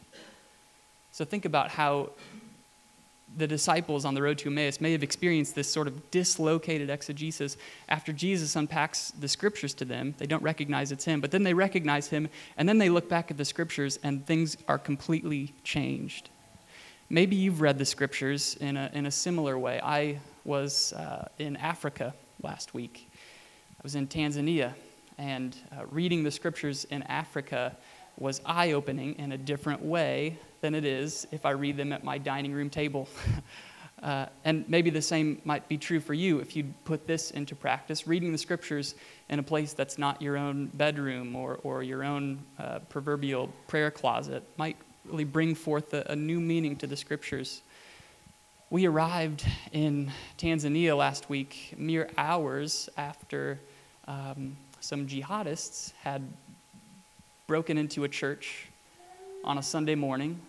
So 1.11 1.25
think 1.25 1.45
about 1.45 1.71
how 1.71 2.11
the 3.37 3.47
disciples 3.47 4.05
on 4.05 4.15
the 4.15 4.23
road 4.23 4.39
to 4.39 4.49
Emmaus 4.49 4.81
may 4.81 4.93
have 4.93 5.03
experienced 5.03 5.55
this 5.55 5.71
sort 5.71 5.87
of 5.87 6.11
dislocated 6.11 6.91
exegesis 6.91 7.57
after 7.89 8.13
Jesus 8.13 8.57
unpacks 8.57 9.11
the 9.13 9.29
scriptures 9.29 9.75
to 9.75 9.85
them. 9.85 10.15
They 10.19 10.27
don't 10.27 10.43
recognize 10.43 10.93
it's 10.93 11.05
him, 11.05 11.21
but 11.21 11.31
then 11.31 11.43
they 11.43 11.55
recognize 11.55 12.09
him, 12.09 12.29
and 12.57 12.69
then 12.69 12.79
they 12.79 12.89
look 12.89 13.09
back 13.09 13.31
at 13.31 13.37
the 13.37 13.45
scriptures 13.45 13.99
and 14.03 14.27
things 14.27 14.57
are 14.69 14.79
completely 14.79 15.55
changed. 15.65 16.31
Maybe 17.09 17.37
you've 17.37 17.61
read 17.61 17.79
the 17.79 17.85
scriptures 17.85 18.57
in 18.61 18.77
a, 18.77 18.91
in 18.95 19.07
a 19.07 19.11
similar 19.11 19.59
way. 19.59 19.81
I 19.83 20.19
was 20.45 20.93
uh, 20.95 21.29
in 21.39 21.57
Africa 21.57 22.15
last 22.43 22.75
week, 22.75 23.11
I 23.79 23.81
was 23.83 23.95
in 23.95 24.07
Tanzania, 24.07 24.75
and 25.19 25.57
uh, 25.77 25.87
reading 25.87 26.25
the 26.25 26.31
scriptures 26.31 26.85
in 26.85 27.03
Africa 27.05 27.77
was 28.19 28.41
eye 28.45 28.73
opening 28.73 29.15
in 29.19 29.33
a 29.33 29.39
different 29.39 29.83
way 29.83 30.39
than 30.63 30.75
it 30.75 30.85
is 30.85 31.27
if 31.31 31.45
I 31.45 31.51
read 31.51 31.77
them 31.77 31.93
at 31.93 32.03
my 32.03 32.17
dining 32.17 32.55
room 32.55 32.71
table. 32.71 33.09
uh, 34.03 34.27
and 34.45 34.65
maybe 34.69 34.89
the 34.89 35.03
same 35.03 35.43
might 35.45 35.69
be 35.69 35.77
true 35.77 36.01
for 36.01 36.15
you 36.15 36.39
if 36.39 36.57
you 36.57 36.73
put 36.85 37.07
this 37.07 37.33
into 37.33 37.55
practice. 37.55 38.07
Reading 38.07 38.33
the 38.33 38.39
scriptures 38.39 38.95
in 39.29 39.39
a 39.39 39.43
place 39.43 39.75
that's 39.75 39.99
not 39.99 40.23
your 40.23 40.39
own 40.39 40.71
bedroom 40.75 41.37
or, 41.37 41.59
or 41.65 41.83
your 41.83 42.05
own 42.05 42.39
uh, 42.59 42.79
proverbial 42.89 43.49
prayer 43.67 43.91
closet 43.91 44.43
might 44.57 44.77
really 45.05 45.25
bring 45.25 45.55
forth 45.55 45.93
a, 45.95 46.05
a 46.09 46.17
new 46.17 46.41
meaning 46.41 46.77
to 46.77 46.87
the 46.87 46.97
scriptures. 46.97 47.63
We 48.71 48.87
arrived 48.87 49.45
in 49.73 50.13
Tanzania 50.39 50.97
last 50.97 51.29
week, 51.29 51.75
mere 51.77 52.09
hours 52.17 52.89
after 52.97 53.61
um, 54.07 54.57
some 54.81 55.07
jihadists 55.07 55.93
had 56.03 56.23
broken 57.49 57.77
into 57.77 58.05
a 58.05 58.09
church 58.09 58.69
on 59.45 59.59
a 59.59 59.63
Sunday 59.63 59.97
morning 59.97 60.41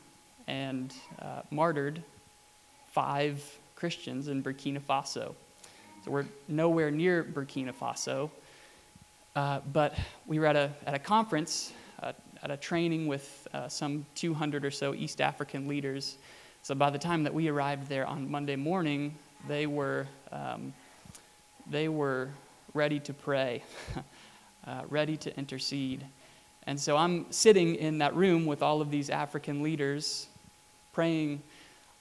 and 0.47 0.93
uh, 1.21 1.41
martyred 1.51 2.03
five 2.87 3.43
Christians 3.75 4.27
in 4.27 4.43
Burkina 4.43 4.79
Faso. 4.79 5.35
So 6.03 6.11
we're 6.11 6.25
nowhere 6.47 6.91
near 6.91 7.23
Burkina 7.23 7.73
Faso, 7.73 8.29
uh, 9.35 9.61
but 9.71 9.97
we 10.27 10.39
were 10.39 10.45
at 10.45 10.55
a, 10.55 10.71
at 10.85 10.93
a 10.93 10.99
conference, 10.99 11.73
uh, 12.01 12.13
at 12.41 12.51
a 12.51 12.57
training 12.57 13.07
with 13.07 13.47
uh, 13.53 13.67
some 13.67 14.05
200 14.15 14.65
or 14.65 14.71
so 14.71 14.93
East 14.93 15.21
African 15.21 15.67
leaders. 15.67 16.17
So 16.61 16.75
by 16.75 16.89
the 16.89 16.99
time 16.99 17.23
that 17.23 17.33
we 17.33 17.47
arrived 17.47 17.89
there 17.89 18.05
on 18.05 18.29
Monday 18.29 18.55
morning, 18.55 19.15
they 19.47 19.65
were, 19.65 20.07
um, 20.31 20.73
they 21.69 21.87
were 21.87 22.29
ready 22.73 22.99
to 23.01 23.13
pray, 23.13 23.63
uh, 24.67 24.81
ready 24.89 25.17
to 25.17 25.37
intercede. 25.37 26.05
And 26.65 26.79
so 26.79 26.95
I'm 26.95 27.31
sitting 27.31 27.75
in 27.75 27.97
that 27.97 28.15
room 28.15 28.45
with 28.45 28.61
all 28.61 28.81
of 28.81 28.91
these 28.91 29.09
African 29.09 29.61
leaders, 29.61 30.27
praying 30.93 31.41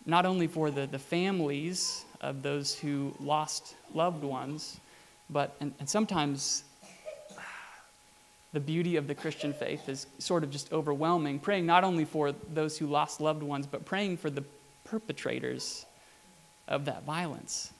not 0.06 0.26
only 0.26 0.46
for 0.46 0.70
the, 0.70 0.86
the 0.86 0.98
families 0.98 2.04
of 2.20 2.42
those 2.42 2.74
who 2.74 3.14
lost 3.18 3.74
loved 3.94 4.22
ones, 4.22 4.80
but, 5.30 5.56
and, 5.60 5.74
and 5.80 5.88
sometimes 5.88 6.64
the 8.52 8.60
beauty 8.60 8.96
of 8.96 9.06
the 9.06 9.14
Christian 9.14 9.52
faith 9.52 9.88
is 9.88 10.06
sort 10.18 10.44
of 10.44 10.50
just 10.50 10.72
overwhelming, 10.72 11.38
praying 11.38 11.64
not 11.64 11.84
only 11.84 12.04
for 12.04 12.32
those 12.52 12.76
who 12.76 12.86
lost 12.86 13.20
loved 13.20 13.42
ones, 13.42 13.66
but 13.66 13.84
praying 13.84 14.18
for 14.18 14.28
the 14.28 14.44
perpetrators 14.84 15.86
of 16.68 16.84
that 16.84 17.04
violence. 17.04 17.72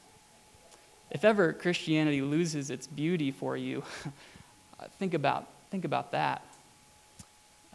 If 1.11 1.25
ever 1.25 1.53
Christianity 1.53 2.23
loses 2.23 2.71
its 2.71 2.87
beauty 2.87 3.31
for 3.31 3.57
you, 3.57 3.83
think 4.99 5.13
about, 5.13 5.47
think 5.71 5.85
about 5.85 6.13
that. 6.13 6.43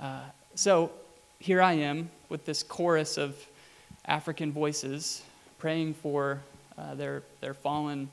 Uh, 0.02 0.22
so 0.56 0.92
here 1.40 1.62
I 1.62 1.74
am 1.74 2.10
with 2.30 2.46
this 2.46 2.64
chorus 2.64 3.18
of 3.18 3.36
African 4.06 4.52
voices 4.52 5.22
praying 5.60 5.94
for 5.94 6.40
uh, 6.78 6.96
their, 6.96 7.24
their 7.42 7.54
fallen 7.54 8.10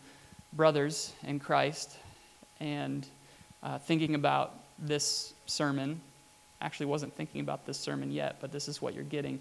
brothers 0.52 1.12
in 1.24 1.38
Christ 1.38 1.96
and 2.60 3.06
uh, 3.62 3.78
thinking 3.78 4.14
about 4.14 4.54
this 4.78 5.34
sermon. 5.46 6.00
Actually, 6.60 6.86
wasn't 6.86 7.14
thinking 7.14 7.40
about 7.40 7.66
this 7.66 7.78
sermon 7.78 8.10
yet, 8.10 8.36
but 8.40 8.52
this 8.52 8.68
is 8.68 8.80
what 8.80 8.94
you're 8.94 9.04
getting. 9.04 9.38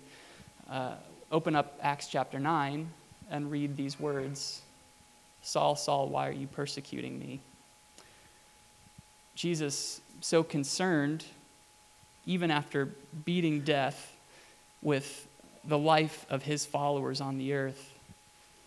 Uh, 0.70 0.96
open 1.32 1.56
up 1.56 1.78
Acts 1.82 2.08
chapter 2.08 2.40
9 2.40 2.90
and 3.32 3.52
read 3.52 3.76
these 3.78 4.00
words 4.00 4.62
Saul, 5.42 5.76
Saul, 5.76 6.08
why 6.08 6.30
are 6.30 6.32
you 6.32 6.48
persecuting 6.48 7.20
me? 7.20 7.42
Jesus, 9.36 10.00
so 10.22 10.42
concerned 10.42 11.26
even 12.26 12.50
after 12.50 12.90
beating 13.26 13.60
death 13.60 14.13
with 14.84 15.28
the 15.66 15.78
life 15.78 16.26
of 16.30 16.44
his 16.44 16.66
followers 16.66 17.22
on 17.22 17.38
the 17.38 17.54
earth, 17.54 17.94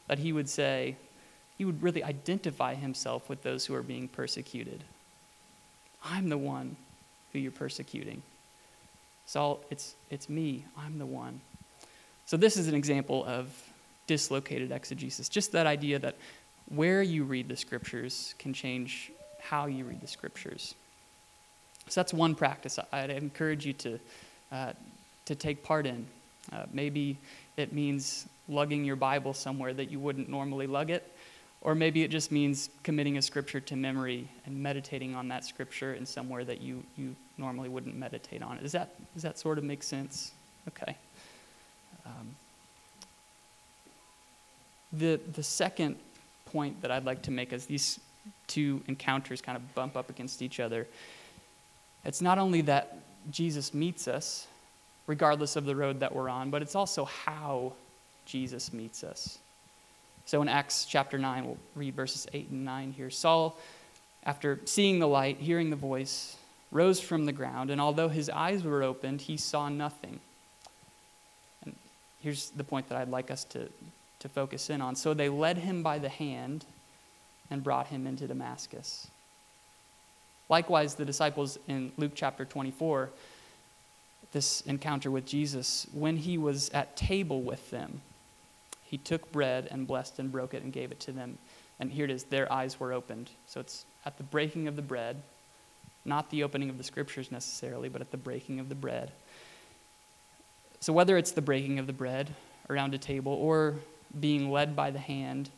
that 0.09 0.19
he 0.19 0.33
would 0.33 0.49
say, 0.49 0.97
he 1.59 1.65
would 1.65 1.83
really 1.83 2.03
identify 2.03 2.75
himself 2.75 3.29
with 3.29 3.43
those 3.43 3.65
who 3.67 3.75
are 3.75 3.83
being 3.83 4.09
persecuted. 4.09 4.83
I'm 6.05 6.29
the 6.29 6.39
one 6.39 6.77
who 7.33 7.39
you're 7.39 7.53
persecuting. 7.53 8.23
Saul, 9.27 9.61
it's, 9.71 9.95
it's 10.11 10.29
me. 10.29 10.65
I'm 10.77 10.99
the 10.99 11.07
one. 11.07 11.41
So, 12.27 12.37
this 12.37 12.57
is 12.57 12.69
an 12.69 12.75
example 12.75 13.25
of 13.25 13.49
dislocated 14.07 14.73
exegesis. 14.73 15.29
Just 15.29 15.53
that 15.53 15.67
idea 15.67 15.99
that 15.99 16.17
where 16.69 17.03
you 17.03 17.25
read 17.25 17.49
the 17.49 17.57
scriptures 17.57 18.35
can 18.39 18.53
change 18.53 19.13
how 19.41 19.67
you 19.67 19.85
read 19.85 20.01
the 20.01 20.07
scriptures. 20.07 20.75
So 21.89 22.01
that's 22.01 22.13
one 22.13 22.35
practice 22.35 22.79
I'd 22.93 23.11
encourage 23.11 23.65
you 23.65 23.73
to, 23.75 24.01
uh, 24.51 24.73
to 25.27 25.35
take 25.35 25.63
part 25.63 25.87
in. 25.87 26.07
Uh, 26.53 26.65
maybe 26.73 27.17
it 27.57 27.73
means 27.73 28.27
lugging 28.49 28.85
your 28.85 28.97
Bible 28.97 29.35
somewhere 29.35 29.75
that 29.75 29.91
you 29.91 29.99
wouldn't 29.99 30.29
normally 30.29 30.67
lug 30.67 30.91
it, 30.91 31.13
or 31.61 31.75
maybe 31.75 32.03
it 32.03 32.11
just 32.11 32.31
means 32.31 32.71
committing 32.83 33.19
a 33.19 33.23
scripture 33.23 33.61
to 33.61 33.77
memory 33.77 34.29
and 34.45 34.63
meditating 34.63 35.15
on 35.15 35.29
that 35.29 35.45
scripture 35.45 35.95
in 35.95 36.07
somewhere 36.07 36.45
that 36.45 36.61
you, 36.61 36.83
you 36.97 37.15
normally 37.39 37.69
wouldn't 37.69 37.97
meditate 37.97 38.43
on 38.43 38.57
it. 38.57 38.63
Does 38.63 38.73
that, 38.73 38.95
does 39.15 39.23
that 39.23 39.39
sort 39.39 39.59
of 39.59 39.65
make 39.65 39.83
sense? 39.83 40.33
Okay. 40.69 40.97
Um, 42.05 42.37
the, 44.93 45.21
the 45.33 45.43
second 45.43 45.97
point 46.47 46.81
that 46.83 46.91
I'd 46.91 47.05
like 47.05 47.23
to 47.23 47.31
make 47.31 47.53
as 47.53 47.67
these 47.67 47.99
two 48.47 48.83
encounters 48.87 49.41
kind 49.41 49.57
of 49.57 49.75
bump 49.75 49.97
up 49.97 50.09
against 50.09 50.43
each 50.43 50.61
other 50.61 50.87
it's 52.07 52.23
not 52.23 52.39
only 52.39 52.61
that 52.63 52.99
Jesus 53.31 53.75
meets 53.75 54.07
us, 54.07 54.47
regardless 55.07 55.57
of 55.57 55.65
the 55.65 55.77
road 55.77 56.01
that 56.01 56.15
we're 56.15 56.29
on, 56.29 56.51
but 56.51 56.63
it's 56.63 56.75
also 56.75 57.05
how 57.05 57.73
Jesus 58.25 58.73
meets 58.73 59.05
us. 59.05 59.39
So 60.25 60.43
in 60.43 60.49
Acts 60.49 60.85
chapter 60.85 61.19
9, 61.19 61.47
we'll 61.47 61.59
read 61.77 61.95
verses 61.95 62.27
8 62.33 62.51
and 62.51 62.65
9 62.65 62.93
here. 62.93 63.11
Saul, 63.11 63.57
after 64.25 64.61
seeing 64.65 64.99
the 64.99 65.07
light, 65.07 65.39
hearing 65.39 65.71
the 65.71 65.77
voice, 65.77 66.37
rose 66.73 67.01
from 67.01 67.27
the 67.27 67.33
ground, 67.33 67.71
and 67.71 67.81
although 67.81 68.09
his 68.09 68.29
eyes 68.29 68.65
were 68.65 68.83
opened, 68.83 69.21
he 69.21 69.37
saw 69.37 69.69
nothing. 69.69 70.19
And 71.65 71.77
here's 72.21 72.51
the 72.51 72.65
point 72.65 72.89
that 72.89 72.99
I'd 72.99 73.09
like 73.09 73.31
us 73.31 73.45
to, 73.45 73.69
to 74.19 74.29
focus 74.29 74.69
in 74.69 74.81
on. 74.81 74.97
So 74.97 75.15
they 75.15 75.29
led 75.29 75.59
him 75.59 75.85
by 75.85 76.01
the 76.01 76.09
hand 76.09 76.65
and 77.51 77.63
brought 77.63 77.87
him 77.87 78.07
into 78.09 78.27
Damascus. 78.27 79.07
Likewise, 80.49 80.95
the 80.95 81.05
disciples 81.05 81.59
in 81.69 81.93
Luke 81.97 82.13
chapter 82.15 82.45
24, 82.45 83.11
this 84.37 84.61
encounter 84.67 85.11
with 85.11 85.25
Jesus, 85.25 85.87
when 85.95 86.19
he 86.19 86.37
was 86.37 86.69
at 86.75 86.95
table 86.95 87.41
with 87.41 87.71
them, 87.71 88.03
he 88.83 88.99
took 88.99 89.33
bread 89.33 89.67
and 89.71 89.87
blessed 89.87 90.19
and 90.19 90.31
broke 90.31 90.53
it 90.53 90.63
and 90.63 90.75
gave 90.75 90.93
it 90.93 91.01
to 91.01 91.11
them. 91.11 91.39
And 91.81 91.91
here 91.91 92.05
it 92.05 92.11
is, 92.11 92.25
their 92.25 92.53
eyes 92.53 92.79
were 92.79 92.93
opened. 92.93 93.31
So 93.47 93.61
it's 93.61 93.87
at 94.05 94.19
the 94.19 94.25
breaking 94.25 94.69
of 94.69 94.77
the 94.77 94.83
bread, 94.83 95.17
not 96.05 96.29
the 96.29 96.43
opening 96.43 96.69
of 96.69 96.77
the 96.77 96.85
scriptures 96.85 97.33
necessarily, 97.33 97.89
but 97.89 98.03
at 98.03 98.11
the 98.11 98.19
breaking 98.19 98.61
of 98.61 98.69
the 98.69 98.75
bread. 98.75 99.11
So 100.81 100.93
whether 100.93 101.17
it's 101.17 101.33
the 101.33 101.41
breaking 101.41 101.79
of 101.79 101.87
the 101.87 101.95
bread 101.95 102.29
around 102.69 102.93
a 102.93 102.99
table 102.99 103.33
or 103.33 103.77
being 104.21 104.51
led 104.51 104.77
by 104.77 104.91
the 104.91 104.99
hand, 104.99 105.49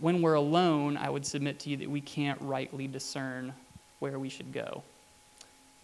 when 0.00 0.22
we're 0.22 0.34
alone, 0.34 0.96
I 0.96 1.10
would 1.10 1.26
submit 1.26 1.60
to 1.60 1.68
you 1.68 1.76
that 1.76 1.90
we 1.90 2.00
can't 2.00 2.40
rightly 2.40 2.88
discern 2.88 3.52
where 3.98 4.18
we 4.18 4.30
should 4.30 4.54
go. 4.54 4.82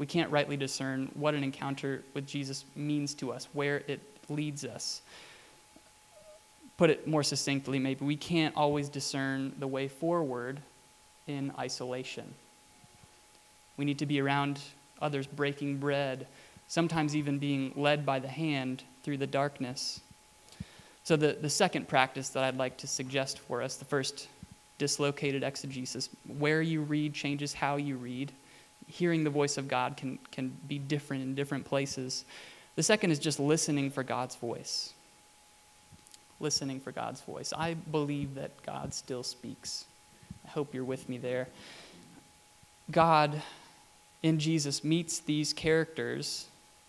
We 0.00 0.06
can't 0.06 0.30
rightly 0.30 0.56
discern 0.56 1.10
what 1.12 1.34
an 1.34 1.44
encounter 1.44 2.02
with 2.14 2.26
Jesus 2.26 2.64
means 2.74 3.12
to 3.16 3.34
us, 3.34 3.48
where 3.52 3.82
it 3.86 4.00
leads 4.30 4.64
us. 4.64 5.02
Put 6.78 6.88
it 6.88 7.06
more 7.06 7.22
succinctly, 7.22 7.78
maybe 7.78 8.02
we 8.02 8.16
can't 8.16 8.56
always 8.56 8.88
discern 8.88 9.52
the 9.58 9.66
way 9.66 9.88
forward 9.88 10.58
in 11.26 11.52
isolation. 11.58 12.32
We 13.76 13.84
need 13.84 13.98
to 13.98 14.06
be 14.06 14.22
around 14.22 14.60
others 15.02 15.26
breaking 15.26 15.76
bread, 15.76 16.26
sometimes 16.66 17.14
even 17.14 17.38
being 17.38 17.74
led 17.76 18.06
by 18.06 18.20
the 18.20 18.28
hand 18.28 18.82
through 19.02 19.18
the 19.18 19.26
darkness. 19.26 20.00
So, 21.04 21.14
the, 21.14 21.36
the 21.38 21.50
second 21.50 21.88
practice 21.88 22.30
that 22.30 22.42
I'd 22.42 22.56
like 22.56 22.78
to 22.78 22.86
suggest 22.86 23.38
for 23.38 23.60
us, 23.60 23.76
the 23.76 23.84
first 23.84 24.28
dislocated 24.78 25.42
exegesis, 25.42 26.08
where 26.38 26.62
you 26.62 26.80
read 26.80 27.12
changes 27.12 27.52
how 27.52 27.76
you 27.76 27.98
read. 27.98 28.32
Hearing 28.90 29.24
the 29.24 29.30
voice 29.30 29.56
of 29.56 29.68
God 29.68 29.96
can, 29.96 30.18
can 30.32 30.56
be 30.66 30.78
different 30.78 31.22
in 31.22 31.34
different 31.34 31.64
places. 31.64 32.24
The 32.76 32.82
second 32.82 33.10
is 33.10 33.18
just 33.18 33.38
listening 33.38 33.90
for 33.90 34.02
God's 34.02 34.36
voice. 34.36 34.92
Listening 36.40 36.80
for 36.80 36.92
God's 36.92 37.20
voice. 37.20 37.52
I 37.56 37.74
believe 37.74 38.34
that 38.34 38.50
God 38.64 38.94
still 38.94 39.22
speaks. 39.22 39.84
I 40.44 40.48
hope 40.48 40.74
you're 40.74 40.84
with 40.84 41.08
me 41.08 41.18
there. 41.18 41.48
God 42.90 43.40
in 44.22 44.38
Jesus 44.38 44.82
meets 44.82 45.20
these 45.20 45.52
characters 45.52 46.46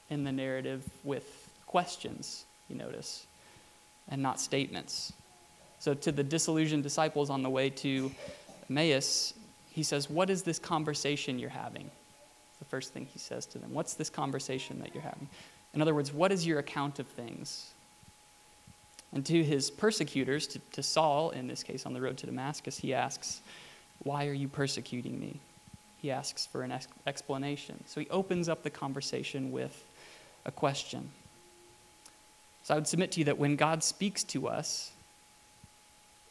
in 0.09 0.23
the 0.23 0.31
narrative 0.31 0.83
with 1.03 1.49
questions, 1.67 2.45
you 2.69 2.75
notice, 2.75 3.25
and 4.09 4.21
not 4.21 4.39
statements. 4.39 5.13
So, 5.79 5.93
to 5.93 6.11
the 6.11 6.23
disillusioned 6.23 6.83
disciples 6.83 7.29
on 7.29 7.41
the 7.41 7.49
way 7.49 7.69
to 7.69 8.11
Emmaus, 8.69 9.33
he 9.71 9.83
says, 9.83 10.09
What 10.09 10.29
is 10.29 10.43
this 10.43 10.59
conversation 10.59 11.39
you're 11.39 11.49
having? 11.49 11.89
The 12.59 12.65
first 12.65 12.93
thing 12.93 13.07
he 13.11 13.19
says 13.19 13.45
to 13.47 13.57
them. 13.57 13.73
What's 13.73 13.95
this 13.95 14.09
conversation 14.09 14.79
that 14.81 14.93
you're 14.93 15.03
having? 15.03 15.27
In 15.73 15.81
other 15.81 15.95
words, 15.95 16.13
what 16.13 16.31
is 16.31 16.45
your 16.45 16.59
account 16.59 16.99
of 16.99 17.07
things? 17.07 17.71
And 19.13 19.25
to 19.25 19.43
his 19.43 19.71
persecutors, 19.71 20.47
to, 20.47 20.59
to 20.73 20.83
Saul, 20.83 21.31
in 21.31 21.47
this 21.47 21.63
case 21.63 21.85
on 21.85 21.93
the 21.93 22.01
road 22.01 22.17
to 22.19 22.25
Damascus, 22.25 22.77
he 22.77 22.93
asks, 22.93 23.41
Why 24.03 24.27
are 24.27 24.33
you 24.33 24.47
persecuting 24.47 25.19
me? 25.19 25.39
He 26.01 26.11
asks 26.11 26.45
for 26.45 26.63
an 26.63 26.71
ex- 26.71 26.87
explanation. 27.07 27.83
So 27.87 28.01
he 28.01 28.09
opens 28.09 28.49
up 28.49 28.63
the 28.63 28.69
conversation 28.69 29.51
with 29.51 29.85
a 30.45 30.51
question. 30.51 31.09
So 32.63 32.73
I 32.73 32.77
would 32.77 32.87
submit 32.87 33.11
to 33.13 33.19
you 33.19 33.25
that 33.25 33.37
when 33.37 33.55
God 33.55 33.83
speaks 33.83 34.23
to 34.25 34.47
us, 34.47 34.91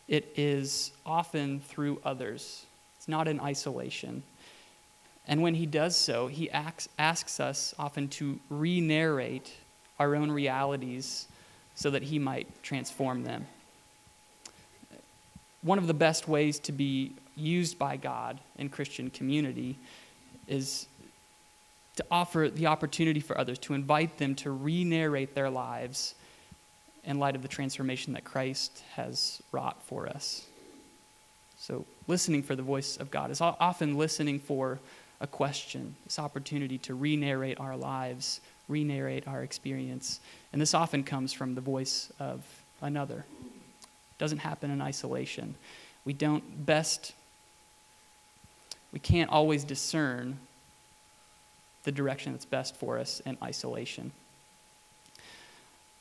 it 0.08 0.32
is 0.36 0.92
often 1.06 1.60
through 1.60 2.00
others, 2.04 2.66
it's 3.00 3.08
not 3.08 3.28
in 3.28 3.40
isolation. 3.40 4.22
And 5.26 5.40
when 5.40 5.54
he 5.54 5.64
does 5.64 5.96
so, 5.96 6.26
he 6.26 6.50
asks 6.50 7.40
us 7.40 7.74
often 7.78 8.08
to 8.08 8.38
re 8.50 8.78
narrate 8.78 9.50
our 9.98 10.14
own 10.14 10.30
realities 10.30 11.26
so 11.74 11.88
that 11.88 12.02
he 12.02 12.18
might 12.18 12.62
transform 12.62 13.24
them. 13.24 13.46
One 15.62 15.78
of 15.78 15.86
the 15.86 15.94
best 15.94 16.28
ways 16.28 16.58
to 16.58 16.72
be 16.72 17.14
used 17.36 17.78
by 17.78 17.96
God 17.96 18.38
in 18.58 18.68
Christian 18.68 19.08
community 19.08 19.78
is 20.46 20.86
to 21.96 22.04
offer 22.10 22.50
the 22.52 22.66
opportunity 22.66 23.20
for 23.20 23.38
others, 23.38 23.58
to 23.60 23.72
invite 23.72 24.18
them 24.18 24.34
to 24.34 24.50
re 24.50 24.84
narrate 24.84 25.34
their 25.34 25.48
lives 25.48 26.16
in 27.04 27.18
light 27.18 27.34
of 27.34 27.40
the 27.40 27.48
transformation 27.48 28.12
that 28.12 28.24
Christ 28.24 28.84
has 28.96 29.40
wrought 29.52 29.82
for 29.84 30.06
us. 30.06 30.44
So, 31.60 31.84
listening 32.08 32.42
for 32.42 32.56
the 32.56 32.62
voice 32.62 32.96
of 32.96 33.10
God 33.10 33.30
is 33.30 33.42
often 33.42 33.98
listening 33.98 34.38
for 34.38 34.80
a 35.20 35.26
question, 35.26 35.94
this 36.06 36.18
opportunity 36.18 36.78
to 36.78 36.94
re 36.94 37.16
narrate 37.16 37.60
our 37.60 37.76
lives, 37.76 38.40
re 38.66 38.82
narrate 38.82 39.28
our 39.28 39.42
experience. 39.42 40.20
And 40.54 40.62
this 40.62 40.72
often 40.72 41.04
comes 41.04 41.34
from 41.34 41.54
the 41.54 41.60
voice 41.60 42.10
of 42.18 42.42
another. 42.80 43.26
It 43.42 44.18
doesn't 44.18 44.38
happen 44.38 44.70
in 44.70 44.80
isolation. 44.80 45.54
We 46.06 46.14
don't 46.14 46.64
best, 46.64 47.12
we 48.90 48.98
can't 48.98 49.28
always 49.28 49.62
discern 49.62 50.38
the 51.84 51.92
direction 51.92 52.32
that's 52.32 52.46
best 52.46 52.74
for 52.74 52.98
us 52.98 53.20
in 53.26 53.36
isolation. 53.42 54.12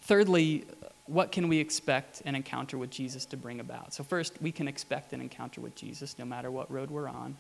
Thirdly, 0.04 0.64
what 1.10 1.32
can 1.32 1.48
we 1.48 1.58
expect 1.58 2.22
an 2.26 2.36
encounter 2.36 2.78
with 2.78 2.92
Jesus 2.92 3.26
to 3.26 3.38
bring 3.38 3.60
about? 3.60 3.94
So, 3.94 4.04
first, 4.04 4.40
we 4.42 4.52
can 4.52 4.68
expect 4.68 5.12
an 5.12 5.22
encounter 5.22 5.60
with 5.60 5.76
Jesus 5.76 6.18
no 6.20 6.26
matter 6.26 6.52
what 6.52 6.72
road 6.72 6.92
we're 6.92 7.10
on. 7.10 7.36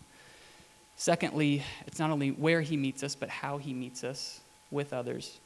Secondly, 0.97 1.63
it's 1.85 1.99
not 1.99 2.09
only 2.09 2.31
where 2.31 2.61
he 2.61 2.75
meets 2.75 3.03
us, 3.03 3.15
but 3.15 3.29
how 3.29 3.57
he 3.57 3.73
meets 3.73 4.03
us 4.03 4.41
with 4.71 4.91
others. 4.91 5.39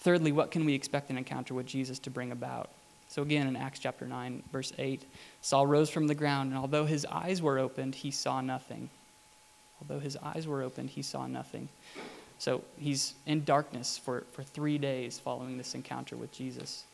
Thirdly, 0.00 0.32
what 0.32 0.50
can 0.50 0.64
we 0.64 0.74
expect 0.74 1.10
an 1.10 1.16
encounter 1.16 1.54
with 1.54 1.66
Jesus 1.66 1.98
to 2.00 2.10
bring 2.10 2.30
about? 2.30 2.68
So, 3.08 3.22
again, 3.22 3.46
in 3.46 3.56
Acts 3.56 3.78
chapter 3.78 4.06
9, 4.06 4.42
verse 4.52 4.72
8, 4.78 5.02
Saul 5.40 5.66
rose 5.66 5.88
from 5.88 6.06
the 6.06 6.14
ground, 6.14 6.50
and 6.50 6.58
although 6.58 6.84
his 6.84 7.06
eyes 7.06 7.40
were 7.40 7.58
opened, 7.58 7.94
he 7.94 8.10
saw 8.10 8.42
nothing. 8.42 8.90
Although 9.80 10.00
his 10.00 10.16
eyes 10.22 10.46
were 10.46 10.62
opened, 10.62 10.90
he 10.90 11.02
saw 11.02 11.26
nothing. 11.26 11.68
So, 12.38 12.62
he's 12.78 13.14
in 13.24 13.44
darkness 13.44 13.96
for, 13.96 14.24
for 14.32 14.42
three 14.42 14.76
days 14.76 15.18
following 15.18 15.56
this 15.56 15.74
encounter 15.74 16.16
with 16.16 16.30
Jesus. 16.30 16.84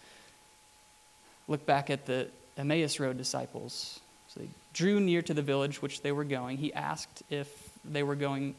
Look 1.50 1.66
back 1.66 1.90
at 1.90 2.06
the 2.06 2.28
Emmaus 2.56 3.00
Road 3.00 3.18
disciples. 3.18 3.98
So 4.28 4.38
they 4.38 4.48
drew 4.72 5.00
near 5.00 5.20
to 5.20 5.34
the 5.34 5.42
village 5.42 5.82
which 5.82 6.00
they 6.00 6.12
were 6.12 6.24
going. 6.24 6.56
He 6.58 6.72
asked 6.72 7.24
if 7.28 7.70
they 7.84 8.04
were 8.04 8.14
going, 8.14 8.54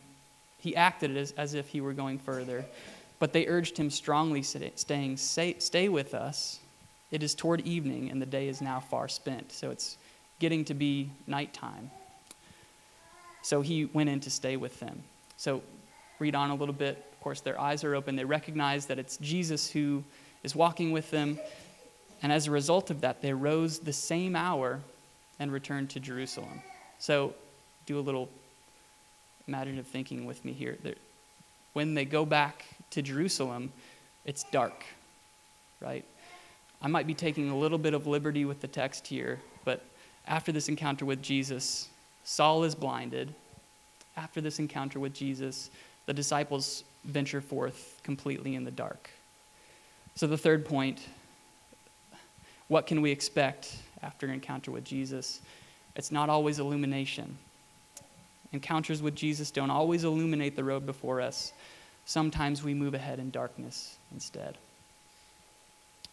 he 0.58 0.76
acted 0.76 1.16
as, 1.16 1.32
as 1.38 1.54
if 1.54 1.70
he 1.70 1.80
were 1.80 1.94
going 1.94 2.20
further. 2.20 2.66
But 3.18 3.32
they 3.32 3.48
urged 3.48 3.78
him 3.78 3.90
strongly, 3.90 4.44
saying, 4.44 5.16
stay, 5.16 5.56
stay 5.60 5.88
with 5.88 6.14
us. 6.14 6.60
It 7.12 7.24
is 7.24 7.34
toward 7.34 7.62
evening, 7.62 8.12
and 8.12 8.22
the 8.22 8.26
day 8.26 8.50
is 8.50 8.62
now 8.62 8.82
far 8.82 9.08
spent. 9.08 9.54
So 9.54 9.72
it's 9.72 9.96
getting 10.40 10.66
to 10.66 10.74
be 10.74 11.12
nighttime. 11.28 11.92
So 13.42 13.62
he 13.62 13.86
went 13.86 14.10
in 14.10 14.20
to 14.20 14.30
stay 14.30 14.58
with 14.58 14.82
them. 14.82 15.02
So 15.38 15.62
read 16.20 16.36
on 16.36 16.50
a 16.50 16.56
little 16.56 16.74
bit. 16.74 17.06
Of 17.14 17.22
course, 17.22 17.40
their 17.40 17.58
eyes 17.58 17.86
are 17.86 17.96
open. 17.96 18.18
They 18.18 18.26
recognize 18.26 18.88
that 18.88 19.00
it's 19.00 19.16
Jesus 19.16 19.72
who 19.72 20.04
is 20.44 20.56
walking 20.56 20.92
with 20.92 21.10
them. 21.10 21.40
And 22.22 22.32
as 22.32 22.48
a 22.48 22.52
result 22.52 22.90
of 22.92 23.02
that, 23.02 23.22
they 23.22 23.34
rose 23.34 23.80
the 23.80 23.94
same 23.94 24.36
hour 24.36 24.80
and 25.40 25.52
returned 25.52 25.90
to 25.92 26.00
Jerusalem. 26.00 26.62
So, 27.00 27.34
do 27.88 27.98
a 27.98 28.02
little 28.02 28.30
imaginative 29.48 29.88
thinking 29.88 30.26
with 30.26 30.46
me 30.46 30.54
here. 30.54 30.78
When 31.74 31.96
they 31.96 32.06
go 32.06 32.26
back 32.26 32.66
to 32.92 33.02
Jerusalem, 33.02 33.72
it's 34.24 34.44
dark, 34.52 34.84
right? 35.80 36.06
I 36.82 36.88
might 36.88 37.08
be 37.08 37.14
taking 37.14 37.50
a 37.50 37.58
little 37.58 37.78
bit 37.78 37.94
of 37.94 38.06
liberty 38.06 38.46
with 38.46 38.62
the 38.62 38.68
text 38.68 39.08
here, 39.08 39.40
but 39.66 39.84
after 40.28 40.52
this 40.52 40.70
encounter 40.70 41.06
with 41.06 41.22
Jesus, 41.22 41.90
Saul 42.24 42.64
is 42.64 42.76
blinded. 42.76 43.34
After 44.16 44.42
this 44.42 44.60
encounter 44.60 45.00
with 45.00 45.14
Jesus, 45.14 45.72
the 46.06 46.14
disciples 46.14 46.84
venture 47.04 47.42
forth 47.42 48.00
completely 48.04 48.56
in 48.56 48.64
the 48.64 48.72
dark. 48.72 49.10
So, 50.16 50.28
the 50.28 50.38
third 50.38 50.66
point 50.66 51.00
what 52.72 52.88
can 52.88 53.02
we 53.02 53.12
expect 53.12 53.76
after 54.02 54.26
an 54.26 54.32
encounter 54.32 54.72
with 54.72 54.86
Jesus? 54.86 55.42
It's 55.98 56.10
not 56.10 56.30
always 56.30 56.58
illumination. 56.58 57.38
Encounters 58.54 59.02
with 59.02 59.14
Jesus 59.14 59.52
don't 59.52 59.70
always 59.70 60.06
illuminate 60.06 60.56
the 60.56 60.64
road 60.64 60.86
before 60.86 61.20
us. 61.20 61.52
Sometimes 62.06 62.64
we 62.64 62.74
move 62.74 62.94
ahead 62.94 63.20
in 63.20 63.30
darkness 63.30 63.98
instead. 64.14 64.58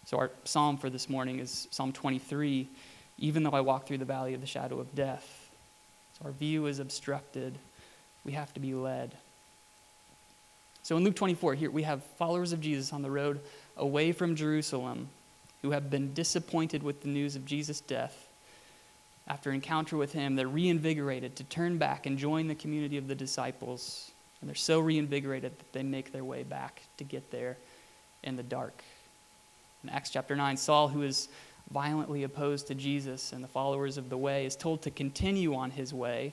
So, 0.05 0.19
our 0.19 0.33
psalm 0.43 0.79
for 0.79 0.91
this 0.91 1.09
morning 1.09 1.39
is 1.39 1.69
Psalm 1.71 1.93
23 1.93 2.67
Even 3.19 3.45
though 3.45 3.51
I 3.51 3.61
walk 3.61 3.87
through 3.87 3.99
the 3.99 4.05
valley 4.05 4.35
of 4.35 4.41
the 4.41 4.47
shadow 4.49 4.81
of 4.81 4.93
death. 4.97 5.53
So, 6.19 6.25
our 6.25 6.33
view 6.33 6.67
is 6.67 6.81
obstructed. 6.81 7.57
We 8.25 8.33
have 8.33 8.53
to 8.55 8.59
be 8.59 8.75
led. 8.75 9.15
So, 10.83 10.97
in 10.97 11.05
Luke 11.05 11.15
24, 11.15 11.55
here 11.55 11.71
we 11.71 11.85
have 11.85 12.03
followers 12.19 12.53
of 12.53 12.61
Jesus 12.61 12.93
on 12.93 13.03
the 13.03 13.11
road 13.13 13.39
away 13.77 14.11
from 14.11 14.35
Jerusalem 14.35 15.09
who 15.63 15.71
have 15.73 15.91
been 15.91 16.15
disappointed 16.15 16.83
with 16.83 17.03
the 17.03 17.09
news 17.09 17.37
of 17.37 17.45
Jesus' 17.45 17.81
death, 17.81 18.29
after 19.29 19.53
encounter 19.53 19.97
with 19.97 20.13
him, 20.13 20.37
they're 20.37 20.49
reinvigorated 20.49 21.37
to 21.37 21.45
turn 21.45 21.77
back 21.77 22.07
and 22.07 22.17
join 22.17 22.49
the 22.49 22.55
community 22.55 22.97
of 22.97 23.09
the 23.09 23.15
disciples. 23.15 24.11
And 24.41 24.49
they're 24.49 24.55
so 24.55 24.81
reinvigorated 24.81 25.53
that 25.59 25.73
they 25.73 25.83
make 25.83 26.13
their 26.13 26.25
way 26.25 26.45
back 26.45 26.83
to 26.97 27.05
get 27.05 27.31
there 27.31 27.59
in 28.25 28.37
the 28.37 28.43
dark. 28.43 28.83
In 29.85 29.91
Acts 29.91 30.11
chapter 30.11 30.35
9, 30.35 30.57
Saul, 30.57 30.89
who 30.89 31.03
is 31.03 31.29
violently 31.71 32.23
opposed 32.23 32.69
to 32.69 32.75
Jesus 32.75 33.33
and 33.33 33.45
the 33.45 33.49
followers 33.49 33.99
of 33.99 34.09
the 34.09 34.17
way, 34.17 34.47
is 34.47 34.57
told 34.57 34.81
to 34.83 34.91
continue 34.91 35.55
on 35.55 35.71
his 35.71 35.93
way, 35.93 36.33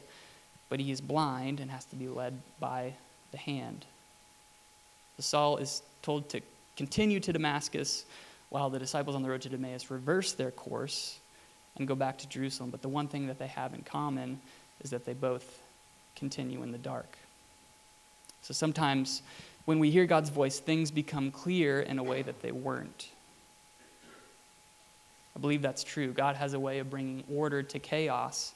but 0.69 0.79
he 0.79 0.89
is 0.89 1.01
blind 1.01 1.59
and 1.59 1.69
has 1.69 1.83
to 1.85 1.97
be 1.97 2.07
led 2.07 2.39
by 2.59 2.93
the 3.31 3.37
hand. 3.37 3.85
Saul 5.19 5.57
is 5.57 5.81
told 6.01 6.29
to 6.29 6.41
continue 6.77 7.19
to 7.19 7.33
Damascus 7.33 8.05
while 8.55 8.69
the 8.69 8.79
disciples 8.79 9.17
on 9.17 9.21
the 9.21 9.27
road 9.27 9.41
to 9.41 9.51
Emmaus 9.51 9.91
reverse 9.91 10.31
their 10.31 10.49
course 10.49 11.19
and 11.75 11.85
go 11.85 11.93
back 11.93 12.17
to 12.19 12.29
Jerusalem. 12.29 12.69
But 12.69 12.81
the 12.81 12.87
one 12.87 13.09
thing 13.09 13.27
that 13.27 13.37
they 13.37 13.47
have 13.47 13.73
in 13.73 13.81
common 13.81 14.39
is 14.81 14.91
that 14.91 15.03
they 15.03 15.11
both 15.11 15.59
continue 16.15 16.63
in 16.63 16.71
the 16.71 16.77
dark. 16.77 17.17
So 18.43 18.53
sometimes 18.53 19.23
when 19.65 19.79
we 19.79 19.91
hear 19.91 20.05
God's 20.05 20.29
voice, 20.29 20.57
things 20.57 20.89
become 20.89 21.31
clear 21.31 21.81
in 21.81 21.99
a 21.99 22.03
way 22.03 22.21
that 22.21 22.41
they 22.41 22.53
weren't. 22.53 23.09
I 25.35 25.41
believe 25.41 25.61
that's 25.61 25.83
true. 25.83 26.13
God 26.13 26.37
has 26.37 26.53
a 26.53 26.59
way 26.59 26.79
of 26.79 26.89
bringing 26.89 27.25
order 27.29 27.61
to 27.61 27.77
chaos. 27.77 28.53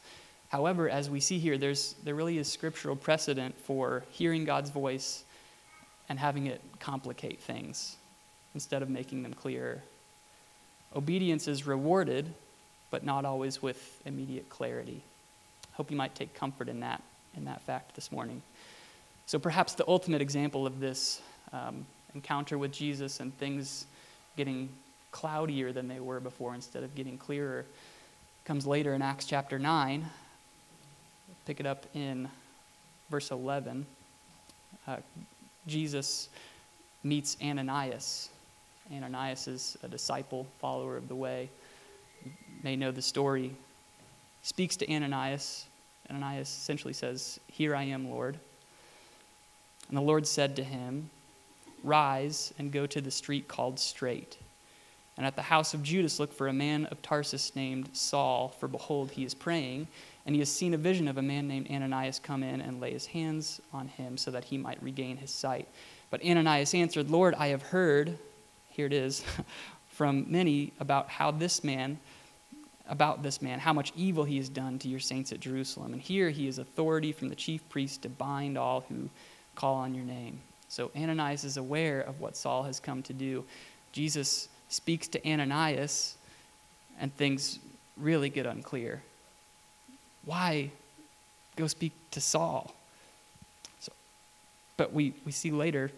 However, 0.47 0.89
as 0.89 1.09
we 1.09 1.19
see 1.19 1.39
here, 1.39 1.57
there's, 1.57 1.95
there 2.05 2.15
really 2.15 2.38
is 2.38 2.49
scriptural 2.49 2.95
precedent 2.95 3.59
for 3.59 4.05
hearing 4.12 4.45
God's 4.45 4.69
voice 4.69 5.25
and 6.07 6.17
having 6.17 6.47
it 6.47 6.62
complicate 6.79 7.41
things 7.41 7.97
instead 8.53 8.81
of 8.81 8.89
making 8.89 9.23
them 9.23 9.33
clearer. 9.33 9.83
Obedience 10.95 11.47
is 11.47 11.67
rewarded, 11.67 12.34
but 12.91 13.04
not 13.04 13.25
always 13.25 13.62
with 13.62 14.02
immediate 14.06 14.49
clarity. 14.49 15.02
Hope 15.73 15.91
you 15.91 15.97
might 15.97 16.15
take 16.15 16.34
comfort 16.34 16.67
in 16.67 16.80
that, 16.82 17.02
in 17.38 17.45
that 17.45 17.62
fact 17.62 17.95
this 17.95 18.12
morning. 18.12 18.41
So 19.28 19.38
perhaps 19.38 19.73
the 19.73 19.88
ultimate 19.88 20.21
example 20.21 20.65
of 20.65 20.80
this 20.80 21.21
um, 21.54 21.86
encounter 22.15 22.58
with 22.58 22.71
Jesus 22.71 23.19
and 23.19 23.38
things 23.38 23.86
getting 24.36 24.69
cloudier 25.12 25.71
than 25.71 25.88
they 25.88 25.99
were 25.99 26.19
before 26.19 26.56
instead 26.56 26.84
of 26.84 26.95
getting 26.95 27.17
clearer 27.17 27.65
comes 28.49 28.65
later 28.65 28.95
in 28.95 29.02
Acts 29.04 29.25
chapter 29.25 29.60
9. 29.60 30.04
Pick 31.45 31.60
it 31.60 31.67
up 31.67 31.86
in 31.93 32.28
verse 33.12 33.30
11. 33.30 33.86
Uh, 34.88 34.97
Jesus 35.67 36.30
meets 37.04 37.38
Ananias. 37.43 38.30
Ananias 38.93 39.47
is 39.47 39.78
a 39.84 39.88
disciple, 39.88 40.47
follower 40.60 40.97
of 40.97 41.08
the 41.08 41.15
way. 41.15 41.49
You 42.23 42.32
may 42.63 42.75
know 42.75 42.91
the 42.91 43.02
story. 43.02 43.56
Speaks 44.43 44.75
to 44.78 44.91
Ananias. 44.91 45.65
Ananias 46.10 46.47
essentially 46.49 46.93
says, 46.93 47.39
Here 47.47 47.75
I 47.75 47.84
am, 47.84 48.10
Lord. 48.10 48.39
And 49.89 49.97
the 49.97 50.02
Lord 50.02 50.25
said 50.25 50.56
to 50.56 50.63
him, 50.63 51.10
Rise 51.84 52.54
and 52.58 52.71
go 52.71 52.86
to 52.86 53.02
the 53.02 53.12
street 53.12 53.47
called 53.47 53.80
Straight. 53.80 54.38
And 55.17 55.25
at 55.25 55.36
the 55.36 55.41
house 55.41 55.73
of 55.73 55.84
Judas 55.84 56.19
look 56.19 56.34
for 56.34 56.47
a 56.47 56.54
man 56.54 56.86
of 56.86 57.02
Tarsus 57.02 57.54
named 57.56 57.89
Saul, 57.91 58.56
for 58.60 58.69
behold, 58.69 59.12
he 59.12 59.25
is 59.25 59.34
praying, 59.34 59.88
and 60.25 60.34
he 60.34 60.39
has 60.39 60.49
seen 60.49 60.73
a 60.73 60.78
vision 60.78 61.10
of 61.10 61.17
a 61.17 61.21
man 61.21 61.47
named 61.47 61.69
Ananias 61.69 62.19
come 62.19 62.41
in 62.41 62.62
and 62.62 62.80
lay 62.80 62.93
his 62.93 63.08
hands 63.08 63.60
on 63.73 63.89
him 63.89 64.17
so 64.17 64.32
that 64.32 64.45
he 64.45 64.58
might 64.58 64.82
regain 64.82 65.17
his 65.17 65.32
sight. 65.32 65.67
But 66.10 66.23
Ananias 66.23 66.73
answered, 66.73 67.12
Lord, 67.12 67.36
I 67.36 67.47
have 67.47 67.63
heard, 67.63 68.17
here 68.79 68.85
it 68.85 68.93
is, 68.93 69.25
from 69.89 70.25
many 70.29 70.71
about 70.79 71.09
how 71.09 71.31
this 71.31 71.65
man, 71.65 71.99
about 72.87 73.23
this 73.23 73.41
man, 73.41 73.59
how 73.59 73.73
much 73.73 73.91
evil 73.93 74.23
he 74.23 74.37
has 74.37 74.47
done 74.47 74.79
to 74.79 74.87
your 74.87 75.01
saints 75.01 75.33
at 75.33 75.41
Jerusalem. 75.41 75.91
And 75.91 76.01
here 76.01 76.29
he 76.29 76.47
is 76.47 76.59
authority 76.59 77.11
from 77.11 77.27
the 77.27 77.35
chief 77.35 77.67
priest 77.67 78.03
to 78.03 78.09
bind 78.09 78.57
all 78.57 78.85
who 78.87 79.09
call 79.55 79.75
on 79.75 79.93
your 79.93 80.05
name. 80.05 80.39
So 80.69 80.91
Ananias 80.95 81.43
is 81.43 81.57
aware 81.57 81.99
of 81.99 82.21
what 82.21 82.37
Saul 82.37 82.63
has 82.63 82.79
come 82.79 83.03
to 83.03 83.11
do. 83.11 83.43
Jesus 83.91 84.47
speaks 84.69 85.09
to 85.09 85.29
Ananias, 85.29 86.15
and 87.01 87.13
things 87.17 87.59
really 87.97 88.29
get 88.29 88.45
unclear. 88.45 89.01
Why 90.23 90.71
go 91.57 91.67
speak 91.67 91.91
to 92.11 92.21
Saul? 92.21 92.73
So, 93.81 93.91
but 94.77 94.93
we, 94.93 95.15
we 95.25 95.33
see 95.33 95.51
later, 95.51 95.91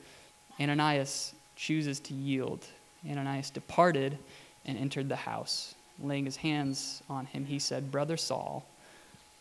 Ananias 0.59 1.35
chooses 1.61 1.99
to 1.99 2.15
yield. 2.15 2.65
Ananias 3.07 3.51
departed 3.51 4.17
and 4.65 4.77
entered 4.79 5.07
the 5.07 5.15
house. 5.15 5.75
Laying 6.01 6.25
his 6.25 6.37
hands 6.37 7.03
on 7.07 7.27
him, 7.27 7.45
he 7.45 7.59
said, 7.59 7.91
Brother 7.91 8.17
Saul, 8.17 8.65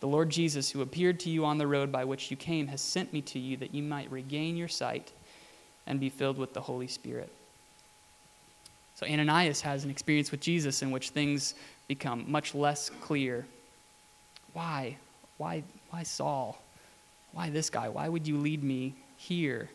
the 0.01 0.07
Lord 0.07 0.29
Jesus, 0.29 0.69
who 0.69 0.83
appeared 0.83 1.19
to 1.21 1.31
you 1.31 1.45
on 1.45 1.57
the 1.57 1.65
road 1.65 1.91
by 1.91 2.05
which 2.05 2.29
you 2.29 2.37
came, 2.37 2.67
has 2.67 2.79
sent 2.79 3.11
me 3.11 3.21
to 3.23 3.39
you 3.39 3.57
that 3.57 3.73
you 3.73 3.81
might 3.81 4.11
regain 4.11 4.55
your 4.55 4.67
sight 4.67 5.11
and 5.87 5.99
be 5.99 6.09
filled 6.09 6.37
with 6.37 6.53
the 6.53 6.61
Holy 6.61 6.85
Spirit. 6.85 7.31
So 8.95 9.07
Ananias 9.07 9.61
has 9.61 9.83
an 9.83 9.89
experience 9.89 10.29
with 10.29 10.41
Jesus 10.41 10.83
in 10.83 10.91
which 10.91 11.09
things 11.09 11.55
become 11.87 12.25
much 12.27 12.53
less 12.53 12.91
clear. 13.01 13.47
Why? 14.53 14.95
Why, 15.37 15.63
why 15.89 16.03
Saul? 16.03 16.61
Why 17.31 17.49
this 17.49 17.71
guy? 17.71 17.89
Why 17.89 18.09
would 18.09 18.27
you 18.27 18.37
lead 18.37 18.63
me 18.63 18.93
here? 19.17 19.71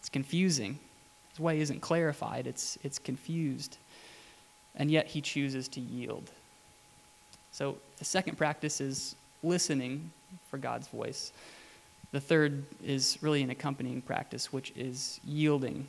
It's 0.00 0.08
confusing. 0.08 0.78
His 1.32 1.40
way 1.40 1.60
isn't 1.60 1.80
clarified, 1.80 2.46
it's, 2.46 2.78
it's 2.82 2.98
confused. 2.98 3.78
And 4.76 4.90
yet 4.90 5.06
he 5.06 5.20
chooses 5.20 5.68
to 5.68 5.80
yield. 5.80 6.30
So 7.52 7.76
the 7.98 8.04
second 8.04 8.36
practice 8.36 8.80
is 8.80 9.14
listening 9.42 10.10
for 10.50 10.58
God's 10.58 10.88
voice. 10.88 11.32
The 12.12 12.20
third 12.20 12.64
is 12.84 13.18
really 13.20 13.42
an 13.42 13.50
accompanying 13.50 14.02
practice, 14.02 14.52
which 14.52 14.72
is 14.76 15.20
yielding 15.24 15.86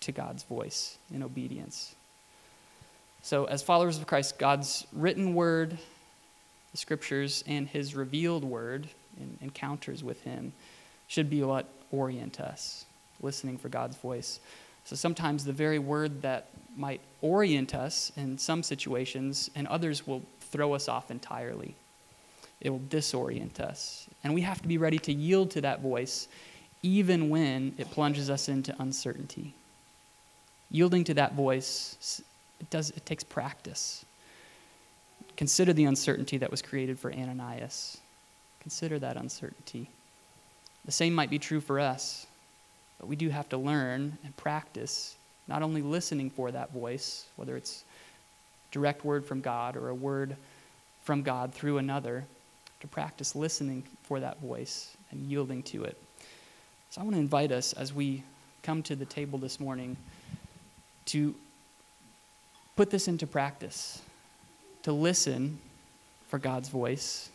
to 0.00 0.12
God's 0.12 0.42
voice 0.42 0.98
in 1.12 1.22
obedience. 1.22 1.94
So, 3.22 3.44
as 3.44 3.62
followers 3.62 3.98
of 3.98 4.06
Christ, 4.06 4.38
God's 4.38 4.86
written 4.92 5.34
word, 5.34 5.78
the 6.72 6.76
scriptures, 6.76 7.44
and 7.46 7.68
his 7.68 7.94
revealed 7.94 8.44
word 8.44 8.88
in 9.18 9.36
encounters 9.42 10.02
with 10.02 10.22
him 10.22 10.52
should 11.06 11.28
be 11.28 11.42
what 11.42 11.68
orient 11.90 12.40
us, 12.40 12.86
listening 13.22 13.58
for 13.58 13.68
God's 13.68 13.96
voice. 13.96 14.40
So, 14.84 14.96
sometimes 14.96 15.44
the 15.44 15.52
very 15.52 15.78
word 15.78 16.22
that 16.22 16.48
might 16.76 17.00
orient 17.20 17.74
us 17.74 18.12
in 18.16 18.38
some 18.38 18.62
situations, 18.62 19.50
and 19.54 19.66
others 19.68 20.06
will 20.06 20.22
throw 20.40 20.74
us 20.74 20.88
off 20.88 21.10
entirely. 21.10 21.74
It 22.60 22.70
will 22.70 22.80
disorient 22.80 23.60
us. 23.60 24.06
And 24.22 24.34
we 24.34 24.42
have 24.42 24.60
to 24.62 24.68
be 24.68 24.78
ready 24.78 24.98
to 25.00 25.12
yield 25.12 25.50
to 25.52 25.60
that 25.62 25.80
voice, 25.80 26.28
even 26.82 27.30
when 27.30 27.74
it 27.78 27.90
plunges 27.90 28.30
us 28.30 28.48
into 28.48 28.74
uncertainty. 28.80 29.54
Yielding 30.70 31.04
to 31.04 31.14
that 31.14 31.34
voice, 31.34 32.22
it, 32.60 32.70
does, 32.70 32.90
it 32.90 33.04
takes 33.06 33.24
practice. 33.24 34.04
Consider 35.36 35.72
the 35.72 35.84
uncertainty 35.84 36.36
that 36.38 36.50
was 36.50 36.62
created 36.62 36.98
for 36.98 37.12
Ananias. 37.12 37.98
Consider 38.60 38.98
that 38.98 39.16
uncertainty. 39.16 39.88
The 40.84 40.92
same 40.92 41.14
might 41.14 41.30
be 41.30 41.38
true 41.38 41.60
for 41.60 41.80
us, 41.80 42.26
but 43.00 43.08
we 43.08 43.16
do 43.16 43.30
have 43.30 43.48
to 43.48 43.56
learn 43.56 44.16
and 44.22 44.36
practice 44.36 45.16
not 45.48 45.62
only 45.62 45.80
listening 45.80 46.28
for 46.28 46.52
that 46.52 46.70
voice, 46.70 47.26
whether 47.36 47.56
it's 47.56 47.82
direct 48.70 49.04
word 49.04 49.24
from 49.24 49.40
God 49.40 49.74
or 49.74 49.88
a 49.88 49.94
word 49.94 50.36
from 51.02 51.22
God 51.22 51.52
through 51.52 51.78
another, 51.78 52.24
to 52.80 52.86
practice 52.86 53.34
listening 53.34 53.82
for 54.02 54.20
that 54.20 54.38
voice 54.40 54.96
and 55.10 55.30
yielding 55.30 55.62
to 55.64 55.84
it. 55.84 55.96
So 56.90 57.00
I 57.00 57.04
want 57.04 57.16
to 57.16 57.20
invite 57.20 57.52
us 57.52 57.72
as 57.72 57.92
we 57.94 58.22
come 58.62 58.82
to 58.84 58.94
the 58.94 59.06
table 59.06 59.38
this 59.38 59.58
morning 59.58 59.96
to 61.06 61.34
put 62.76 62.90
this 62.90 63.08
into 63.08 63.26
practice, 63.26 64.02
to 64.82 64.92
listen 64.92 65.58
for 66.28 66.38
God's 66.38 66.68
voice, 66.68 67.30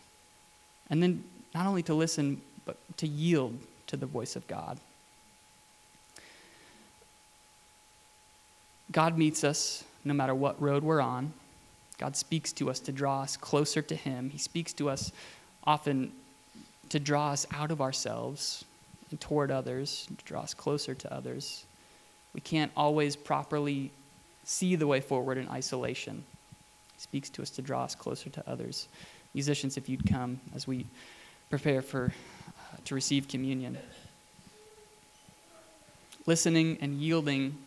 and 0.89 1.01
then 1.01 1.23
not 1.53 1.65
only 1.65 1.83
to 1.83 1.93
listen, 1.95 2.41
but 2.65 2.77
to 2.97 3.07
yield 3.07 3.57
to 3.87 3.97
the 3.97 4.05
voice 4.05 4.35
of 4.35 4.47
God. 4.47 4.79
God 8.95 9.17
meets 9.17 9.43
us 9.43 9.83
no 10.05 10.13
matter 10.13 10.33
what 10.33 10.61
road 10.61 10.81
we're 10.81 11.01
on. 11.01 11.33
God 11.97 12.15
speaks 12.15 12.53
to 12.53 12.69
us 12.69 12.79
to 12.79 12.93
draw 12.93 13.23
us 13.23 13.35
closer 13.35 13.81
to 13.81 13.93
Him. 13.93 14.29
He 14.29 14.37
speaks 14.37 14.71
to 14.71 14.89
us 14.89 15.11
often 15.65 16.13
to 16.87 16.97
draw 16.97 17.31
us 17.31 17.45
out 17.51 17.71
of 17.71 17.81
ourselves 17.81 18.63
and 19.11 19.19
toward 19.19 19.51
others, 19.51 20.07
to 20.17 20.23
draw 20.23 20.43
us 20.43 20.53
closer 20.53 20.95
to 20.95 21.13
others. 21.13 21.65
We 22.33 22.39
can't 22.39 22.71
always 22.77 23.17
properly 23.17 23.91
see 24.45 24.77
the 24.77 24.87
way 24.87 25.01
forward 25.01 25.37
in 25.37 25.49
isolation. 25.49 26.23
He 26.93 27.01
speaks 27.01 27.29
to 27.31 27.41
us 27.41 27.49
to 27.49 27.61
draw 27.61 27.83
us 27.83 27.95
closer 27.95 28.29
to 28.29 28.49
others. 28.49 28.87
Musicians, 29.33 29.75
if 29.75 29.89
you'd 29.89 30.09
come 30.09 30.39
as 30.55 30.67
we 30.67 30.85
prepare 31.49 31.81
for 31.81 32.13
uh, 32.47 32.77
to 32.85 32.95
receive 32.95 33.27
communion. 33.27 33.77
Listening 36.25 36.77
and 36.79 37.01
yielding 37.01 37.57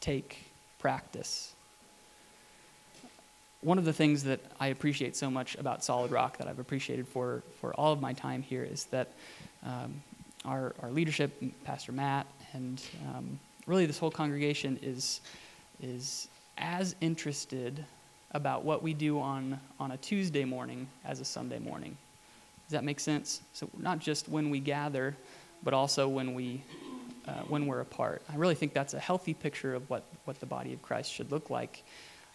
take 0.00 0.47
practice. 0.78 1.54
One 3.60 3.78
of 3.78 3.84
the 3.84 3.92
things 3.92 4.24
that 4.24 4.40
I 4.60 4.68
appreciate 4.68 5.16
so 5.16 5.30
much 5.30 5.56
about 5.56 5.82
Solid 5.82 6.12
Rock 6.12 6.38
that 6.38 6.46
I've 6.46 6.60
appreciated 6.60 7.08
for, 7.08 7.42
for 7.60 7.74
all 7.74 7.92
of 7.92 8.00
my 8.00 8.12
time 8.12 8.42
here 8.42 8.62
is 8.62 8.84
that 8.86 9.08
um, 9.64 10.02
our, 10.44 10.74
our 10.80 10.90
leadership, 10.90 11.42
Pastor 11.64 11.90
Matt, 11.90 12.26
and 12.52 12.80
um, 13.08 13.38
really 13.66 13.86
this 13.86 13.98
whole 13.98 14.10
congregation 14.10 14.78
is, 14.82 15.20
is 15.82 16.28
as 16.56 16.94
interested 17.00 17.84
about 18.32 18.64
what 18.64 18.82
we 18.82 18.94
do 18.94 19.20
on, 19.20 19.58
on 19.80 19.92
a 19.92 19.96
Tuesday 19.96 20.44
morning 20.44 20.86
as 21.04 21.20
a 21.20 21.24
Sunday 21.24 21.58
morning. 21.58 21.96
Does 22.66 22.72
that 22.72 22.84
make 22.84 23.00
sense? 23.00 23.40
So, 23.54 23.68
not 23.78 23.98
just 23.98 24.28
when 24.28 24.50
we 24.50 24.60
gather, 24.60 25.16
but 25.62 25.74
also 25.74 26.06
when, 26.08 26.34
we, 26.34 26.62
uh, 27.28 27.42
when 27.48 27.66
we're 27.66 27.80
apart. 27.80 28.22
I 28.32 28.36
really 28.36 28.54
think 28.54 28.72
that's 28.72 28.94
a 28.94 28.98
healthy 28.98 29.34
picture 29.34 29.74
of 29.74 29.88
what, 29.90 30.04
what 30.24 30.40
the 30.40 30.46
body 30.46 30.72
of 30.72 30.80
Christ 30.80 31.12
should 31.12 31.30
look 31.30 31.50
like. 31.50 31.82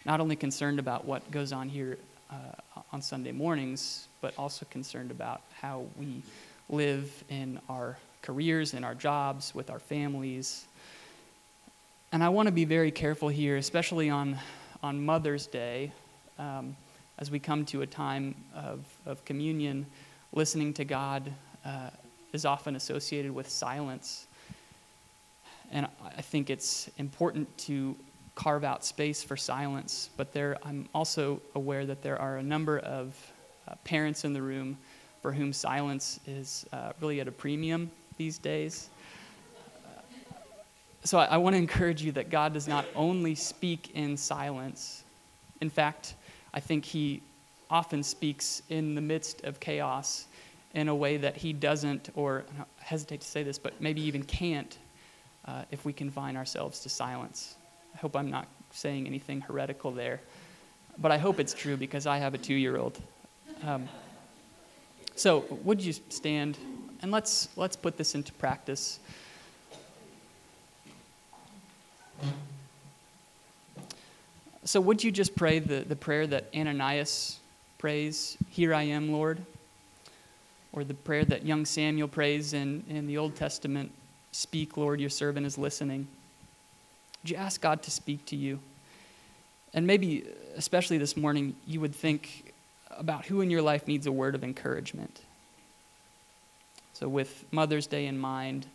Not 0.06 0.20
only 0.20 0.36
concerned 0.36 0.78
about 0.78 1.04
what 1.04 1.28
goes 1.30 1.52
on 1.52 1.68
here 1.68 1.98
uh, 2.30 2.36
on 2.92 3.02
Sunday 3.02 3.32
mornings, 3.32 4.06
but 4.20 4.34
also 4.38 4.66
concerned 4.70 5.10
about 5.10 5.40
how 5.60 5.86
we 5.98 6.22
live 6.68 7.24
in 7.28 7.58
our 7.68 7.98
careers, 8.22 8.72
in 8.72 8.84
our 8.84 8.94
jobs, 8.94 9.54
with 9.54 9.68
our 9.68 9.80
families. 9.80 10.66
And 12.12 12.22
I 12.22 12.28
want 12.28 12.46
to 12.46 12.52
be 12.52 12.64
very 12.64 12.92
careful 12.92 13.28
here, 13.28 13.56
especially 13.56 14.10
on, 14.10 14.38
on 14.82 15.04
Mother's 15.04 15.46
Day, 15.46 15.92
um, 16.38 16.76
as 17.18 17.30
we 17.30 17.38
come 17.38 17.64
to 17.66 17.82
a 17.82 17.86
time 17.86 18.34
of, 18.54 18.84
of 19.06 19.24
communion 19.24 19.86
listening 20.32 20.72
to 20.74 20.84
God 20.84 21.32
uh, 21.64 21.90
is 22.32 22.44
often 22.44 22.76
associated 22.76 23.32
with 23.32 23.48
silence. 23.48 24.26
Think 26.34 26.50
it's 26.50 26.90
important 26.98 27.46
to 27.58 27.94
carve 28.34 28.64
out 28.64 28.84
space 28.84 29.22
for 29.22 29.36
silence, 29.36 30.10
but 30.16 30.32
there, 30.32 30.58
I'm 30.64 30.88
also 30.92 31.40
aware 31.54 31.86
that 31.86 32.02
there 32.02 32.20
are 32.20 32.38
a 32.38 32.42
number 32.42 32.80
of 32.80 33.14
uh, 33.68 33.76
parents 33.84 34.24
in 34.24 34.32
the 34.32 34.42
room 34.42 34.76
for 35.22 35.30
whom 35.30 35.52
silence 35.52 36.18
is 36.26 36.66
uh, 36.72 36.90
really 37.00 37.20
at 37.20 37.28
a 37.28 37.30
premium 37.30 37.88
these 38.16 38.36
days. 38.38 38.88
so 41.04 41.18
I, 41.18 41.26
I 41.26 41.36
want 41.36 41.54
to 41.54 41.58
encourage 41.58 42.02
you 42.02 42.10
that 42.10 42.30
God 42.30 42.52
does 42.52 42.66
not 42.66 42.84
only 42.96 43.36
speak 43.36 43.92
in 43.94 44.16
silence. 44.16 45.04
In 45.60 45.70
fact, 45.70 46.16
I 46.52 46.58
think 46.58 46.84
He 46.84 47.22
often 47.70 48.02
speaks 48.02 48.60
in 48.70 48.96
the 48.96 49.00
midst 49.00 49.44
of 49.44 49.60
chaos 49.60 50.26
in 50.74 50.88
a 50.88 50.94
way 50.96 51.16
that 51.16 51.36
he 51.36 51.52
doesn't, 51.52 52.10
or 52.16 52.44
I 52.58 52.64
hesitate 52.84 53.20
to 53.20 53.28
say 53.28 53.44
this, 53.44 53.56
but 53.56 53.80
maybe 53.80 54.00
even 54.00 54.24
can't 54.24 54.76
uh, 55.46 55.62
if 55.70 55.84
we 55.84 55.92
confine 55.92 56.36
ourselves 56.36 56.80
to 56.80 56.88
silence. 56.88 57.56
I 57.94 57.98
hope 57.98 58.16
I'm 58.16 58.30
not 58.30 58.48
saying 58.70 59.06
anything 59.06 59.40
heretical 59.40 59.90
there, 59.90 60.20
but 60.98 61.12
I 61.12 61.18
hope 61.18 61.38
it's 61.38 61.54
true 61.54 61.76
because 61.76 62.06
I 62.06 62.18
have 62.18 62.34
a 62.34 62.38
two 62.38 62.54
year 62.54 62.76
old. 62.76 62.98
Um, 63.62 63.88
so, 65.16 65.44
would 65.62 65.80
you 65.80 65.92
stand 65.92 66.58
and 67.02 67.12
let's, 67.12 67.48
let's 67.56 67.76
put 67.76 67.96
this 67.96 68.14
into 68.14 68.32
practice? 68.32 68.98
So, 74.64 74.80
would 74.80 75.04
you 75.04 75.12
just 75.12 75.36
pray 75.36 75.58
the, 75.60 75.80
the 75.80 75.94
prayer 75.94 76.26
that 76.26 76.48
Ananias 76.54 77.38
prays, 77.78 78.38
Here 78.50 78.74
I 78.74 78.84
am, 78.84 79.12
Lord? 79.12 79.38
Or 80.72 80.82
the 80.82 80.94
prayer 80.94 81.24
that 81.26 81.44
young 81.44 81.64
Samuel 81.64 82.08
prays 82.08 82.54
in, 82.54 82.82
in 82.88 83.06
the 83.06 83.18
Old 83.18 83.36
Testament, 83.36 83.92
Speak, 84.34 84.76
Lord, 84.76 84.98
your 84.98 85.10
servant 85.10 85.46
is 85.46 85.56
listening. 85.56 86.08
Would 87.22 87.30
you 87.30 87.36
ask 87.36 87.60
God 87.60 87.84
to 87.84 87.90
speak 87.92 88.26
to 88.26 88.36
you? 88.36 88.58
And 89.72 89.86
maybe, 89.86 90.24
especially 90.56 90.98
this 90.98 91.16
morning, 91.16 91.54
you 91.68 91.80
would 91.80 91.94
think 91.94 92.52
about 92.90 93.26
who 93.26 93.42
in 93.42 93.48
your 93.48 93.62
life 93.62 93.86
needs 93.86 94.08
a 94.08 94.12
word 94.12 94.34
of 94.34 94.42
encouragement. 94.42 95.20
So, 96.94 97.08
with 97.08 97.44
Mother's 97.52 97.86
Day 97.86 98.06
in 98.06 98.18
mind, 98.18 98.66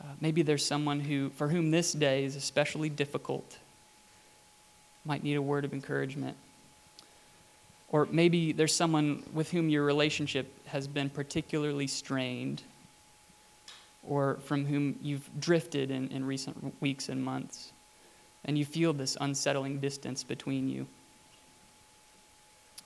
uh, 0.00 0.06
maybe 0.20 0.42
there's 0.42 0.64
someone 0.64 1.00
who, 1.00 1.30
for 1.30 1.48
whom 1.48 1.72
this 1.72 1.92
day 1.92 2.22
is 2.22 2.36
especially 2.36 2.88
difficult, 2.88 3.58
might 5.04 5.24
need 5.24 5.34
a 5.34 5.42
word 5.42 5.64
of 5.64 5.72
encouragement. 5.72 6.36
Or 7.88 8.06
maybe 8.08 8.52
there's 8.52 8.74
someone 8.74 9.24
with 9.32 9.50
whom 9.50 9.68
your 9.68 9.84
relationship 9.84 10.64
has 10.68 10.86
been 10.86 11.10
particularly 11.10 11.88
strained, 11.88 12.62
or 14.02 14.38
from 14.44 14.66
whom 14.66 14.98
you've 15.00 15.28
drifted 15.40 15.90
in, 15.90 16.08
in 16.08 16.24
recent 16.24 16.80
weeks 16.80 17.08
and 17.08 17.22
months, 17.22 17.72
and 18.44 18.58
you 18.58 18.64
feel 18.64 18.92
this 18.92 19.16
unsettling 19.20 19.78
distance 19.78 20.24
between 20.24 20.68
you. 20.68 20.86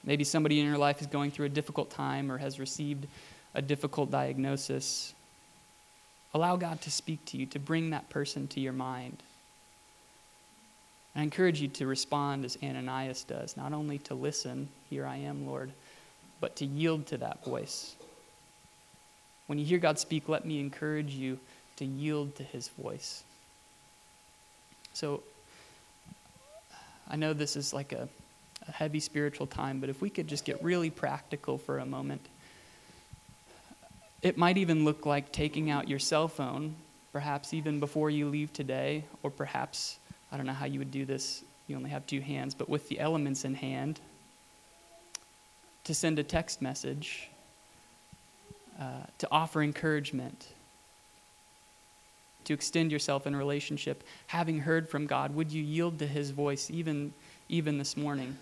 Maybe 0.04 0.24
somebody 0.24 0.60
in 0.60 0.66
your 0.66 0.78
life 0.78 1.00
is 1.00 1.06
going 1.06 1.30
through 1.30 1.46
a 1.46 1.50
difficult 1.50 1.90
time 1.90 2.30
or 2.30 2.38
has 2.38 2.60
received 2.60 3.06
a 3.54 3.62
difficult 3.62 4.10
diagnosis. 4.10 5.14
Allow 6.34 6.56
God 6.56 6.80
to 6.82 6.90
speak 6.90 7.24
to 7.26 7.38
you, 7.38 7.46
to 7.46 7.58
bring 7.58 7.90
that 7.90 8.08
person 8.10 8.46
to 8.48 8.60
your 8.60 8.74
mind. 8.74 9.22
I 11.16 11.22
encourage 11.22 11.62
you 11.62 11.68
to 11.68 11.86
respond 11.86 12.44
as 12.44 12.58
Ananias 12.62 13.24
does, 13.24 13.56
not 13.56 13.72
only 13.72 13.98
to 14.00 14.14
listen, 14.14 14.68
here 14.90 15.06
I 15.06 15.16
am, 15.16 15.46
Lord, 15.46 15.72
but 16.40 16.56
to 16.56 16.66
yield 16.66 17.06
to 17.06 17.16
that 17.18 17.42
voice. 17.42 17.96
When 19.46 19.58
you 19.58 19.64
hear 19.64 19.78
God 19.78 19.98
speak, 19.98 20.28
let 20.28 20.44
me 20.44 20.60
encourage 20.60 21.12
you 21.12 21.38
to 21.76 21.84
yield 21.84 22.34
to 22.36 22.42
his 22.42 22.68
voice. 22.68 23.22
So, 24.92 25.22
I 27.08 27.16
know 27.16 27.32
this 27.32 27.54
is 27.56 27.72
like 27.72 27.92
a, 27.92 28.08
a 28.66 28.72
heavy 28.72 29.00
spiritual 29.00 29.46
time, 29.46 29.80
but 29.80 29.88
if 29.88 30.00
we 30.00 30.10
could 30.10 30.26
just 30.26 30.44
get 30.44 30.62
really 30.62 30.90
practical 30.90 31.58
for 31.58 31.78
a 31.78 31.86
moment, 31.86 32.22
it 34.22 34.36
might 34.36 34.56
even 34.56 34.84
look 34.84 35.06
like 35.06 35.30
taking 35.30 35.70
out 35.70 35.88
your 35.88 35.98
cell 35.98 36.26
phone, 36.26 36.74
perhaps 37.12 37.54
even 37.54 37.78
before 37.78 38.10
you 38.10 38.28
leave 38.28 38.52
today, 38.52 39.04
or 39.22 39.30
perhaps 39.30 39.98
I 40.32 40.36
don't 40.36 40.46
know 40.46 40.52
how 40.52 40.66
you 40.66 40.78
would 40.80 40.90
do 40.90 41.04
this. 41.04 41.44
You 41.68 41.76
only 41.76 41.90
have 41.90 42.06
two 42.06 42.20
hands, 42.20 42.54
but 42.54 42.68
with 42.68 42.88
the 42.88 42.98
elements 42.98 43.44
in 43.44 43.54
hand, 43.54 44.00
to 45.84 45.94
send 45.94 46.18
a 46.18 46.24
text 46.24 46.60
message, 46.60 47.30
uh, 48.80 48.84
to 49.18 49.28
offer 49.30 49.62
encouragement, 49.62 50.48
to 52.44 52.52
extend 52.52 52.92
yourself 52.92 53.26
in 53.26 53.34
relationship. 53.34 54.04
Having 54.28 54.60
heard 54.60 54.88
from 54.88 55.06
God, 55.06 55.34
would 55.34 55.50
you 55.50 55.62
yield 55.62 55.98
to 55.98 56.06
His 56.06 56.30
voice 56.30 56.70
even, 56.70 57.12
even 57.48 57.78
this 57.78 57.96
morning? 57.96 58.36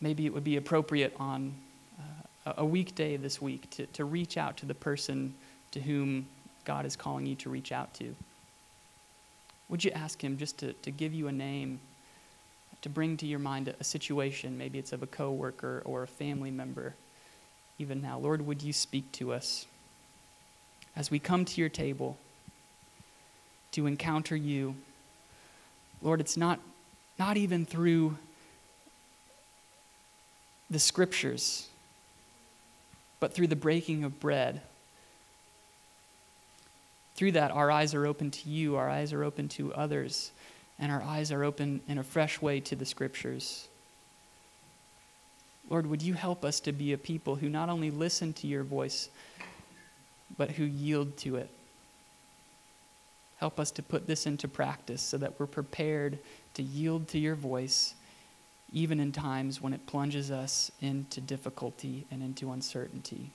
Maybe 0.00 0.26
it 0.26 0.32
would 0.32 0.44
be 0.44 0.56
appropriate 0.56 1.14
on 1.18 1.54
uh, 2.46 2.54
a 2.58 2.64
weekday 2.64 3.16
this 3.16 3.40
week 3.40 3.68
to, 3.70 3.86
to 3.86 4.04
reach 4.04 4.36
out 4.36 4.56
to 4.58 4.66
the 4.66 4.74
person 4.74 5.34
to 5.72 5.80
whom 5.80 6.26
God 6.64 6.86
is 6.86 6.96
calling 6.96 7.26
you 7.26 7.34
to 7.36 7.50
reach 7.50 7.72
out 7.72 7.92
to. 7.94 8.14
Would 9.68 9.84
you 9.84 9.90
ask 9.92 10.22
Him 10.22 10.36
just 10.36 10.58
to, 10.58 10.72
to 10.72 10.90
give 10.90 11.12
you 11.12 11.28
a 11.28 11.32
name, 11.32 11.80
to 12.82 12.88
bring 12.88 13.16
to 13.18 13.26
your 13.26 13.38
mind 13.38 13.68
a, 13.68 13.74
a 13.80 13.84
situation? 13.84 14.56
Maybe 14.56 14.78
it's 14.78 14.92
of 14.92 15.02
a 15.02 15.06
coworker 15.06 15.82
or 15.84 16.02
a 16.02 16.06
family 16.06 16.50
member. 16.50 16.94
Even 17.78 18.00
now, 18.00 18.18
Lord, 18.18 18.46
would 18.46 18.62
you 18.62 18.72
speak 18.72 19.10
to 19.12 19.32
us 19.32 19.66
as 20.94 21.10
we 21.10 21.18
come 21.18 21.44
to 21.44 21.60
your 21.60 21.68
table 21.68 22.16
to 23.72 23.86
encounter 23.86 24.36
you? 24.36 24.76
Lord, 26.00 26.20
it's 26.20 26.36
not, 26.36 26.60
not 27.18 27.36
even 27.36 27.66
through 27.66 28.16
the 30.70 30.78
scriptures, 30.78 31.68
but 33.20 33.32
through 33.32 33.46
the 33.48 33.56
breaking 33.56 34.04
of 34.04 34.18
bread 34.20 34.62
through 37.16 37.32
that, 37.32 37.50
our 37.50 37.70
eyes 37.70 37.94
are 37.94 38.06
open 38.06 38.30
to 38.30 38.48
you, 38.50 38.76
our 38.76 38.90
eyes 38.90 39.12
are 39.14 39.24
open 39.24 39.48
to 39.48 39.72
others, 39.72 40.32
and 40.78 40.92
our 40.92 41.02
eyes 41.02 41.32
are 41.32 41.44
open 41.44 41.80
in 41.88 41.96
a 41.96 42.04
fresh 42.04 42.42
way 42.42 42.60
to 42.60 42.76
the 42.76 42.84
scriptures. 42.84 43.68
Lord, 45.68 45.86
would 45.86 46.02
you 46.02 46.14
help 46.14 46.44
us 46.44 46.60
to 46.60 46.72
be 46.72 46.92
a 46.92 46.98
people 46.98 47.36
who 47.36 47.48
not 47.48 47.68
only 47.68 47.90
listen 47.90 48.32
to 48.34 48.46
your 48.46 48.62
voice, 48.62 49.08
but 50.36 50.52
who 50.52 50.64
yield 50.64 51.16
to 51.18 51.36
it? 51.36 51.50
Help 53.38 53.60
us 53.60 53.70
to 53.72 53.82
put 53.82 54.06
this 54.06 54.26
into 54.26 54.48
practice 54.48 55.02
so 55.02 55.18
that 55.18 55.38
we're 55.38 55.46
prepared 55.46 56.18
to 56.54 56.62
yield 56.62 57.08
to 57.08 57.18
your 57.18 57.34
voice, 57.34 57.94
even 58.72 59.00
in 59.00 59.12
times 59.12 59.60
when 59.60 59.72
it 59.72 59.86
plunges 59.86 60.30
us 60.30 60.70
into 60.80 61.20
difficulty 61.20 62.06
and 62.10 62.22
into 62.22 62.52
uncertainty. 62.52 63.30